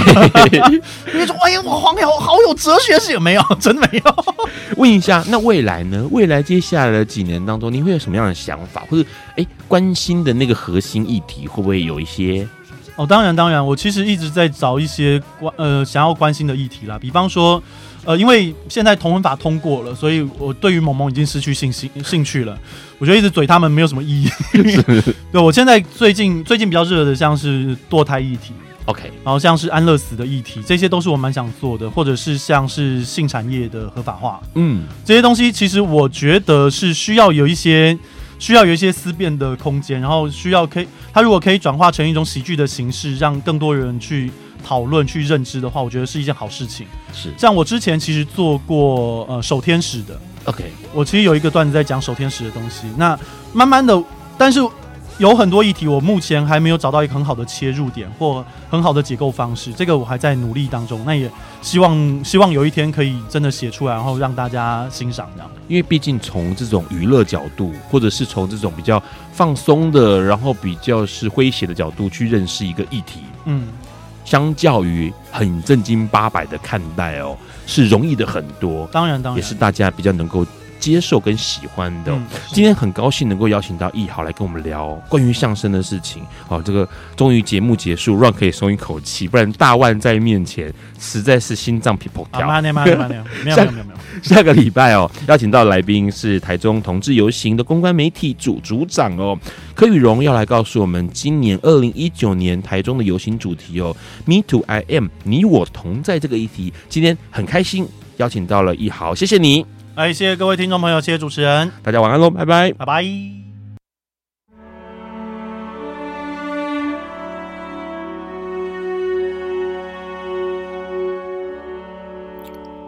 [1.19, 3.43] 你说哎呀，我黄瑶好有哲学是有没有？
[3.59, 4.25] 真的没有。
[4.77, 6.07] 问一下，那未来呢？
[6.11, 12.47] 未来接下来的几年当中，你会有什么样的想法，或者哎，关心的那个核心议题会不会有一些？
[12.97, 17.63] 哦，当然，当然，我其实一直在找一些关呃想要关心的议题啦，比方说。
[18.09, 22.59] 呃，因为现在同文法通过了，所以我对于萌萌已经失去信心兴趣了。
[22.99, 24.31] 我觉得一直怼他们没有什么意义。
[25.31, 28.55] 对，我现在最近最近比较热的，像是堕胎议题
[28.87, 37.99] ，OK，然后像是安乐死的议题，这些都是我蛮想做的，或者是像是性产业的合法化，嗯，这些东西其实我觉得是需要有一些
[38.39, 44.31] 需要有一些思辨的空间，然后需要可以，它如果可以转化成一种喜剧的形式，让更多人去。
[44.65, 46.85] 讨论去认知的话，我觉得是一件好事情。
[47.13, 52.87] 是，像我之前其实做过呃守天使的，OK，我其实有一个段子在讲守天使的东西。
[52.97, 53.19] 那
[53.53, 54.03] 慢慢的，
[54.37, 54.61] 但是。
[55.19, 61.03] 有很多议题，我目前还没有找到一个很好的切入点或很好的解构方式，这个我还在努力当中。
[61.05, 61.29] 那也
[61.61, 65.51] 希望希望有一天可以真的写出来，然后让大家欣赏这样。
[65.67, 69.03] 因为毕竟从这种娱乐角度，或者是从这种比较
[69.33, 73.67] 放松的，然后比较是诙谐的角度去认识一个议题，嗯，
[74.25, 78.87] 相较于很正经八百的看待哦，是容易的很多。
[78.93, 80.47] 当然，当然也是大家比较能够。
[80.79, 86.23] 接受跟喜欢的，嗯、今天很高兴能够邀请到易豪来跟我们聊关于相声的事情。
[86.47, 92.47] 好，这个终于节目结束，让可以松一口气，不然大万在面前实在是心脏皮破跳。
[92.47, 94.23] 慢点，慢点，慢点， 没有，没有，没有，没有。
[94.23, 99.39] 下个礼拜哦，邀请到来宾是台中同志游行的公关媒体组组长哦，
[99.75, 106.73] 柯宇荣要来告诉我们今年二零一九年台中的游行主题哦，Me Too I Am，你我同在这个议题。
[106.89, 109.78] 今天很开心邀请到了易豪，谢谢你。
[109.99, 113.03] 来，谢谢各位听众朋友，谢谢主持人，大家晚安喽，拜拜，拜拜。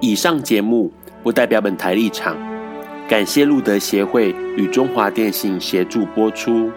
[0.01, 0.93] 以上节目
[1.25, 2.37] 不代表本台立场，
[3.09, 6.71] 感谢路德协会与中华电信协助播出。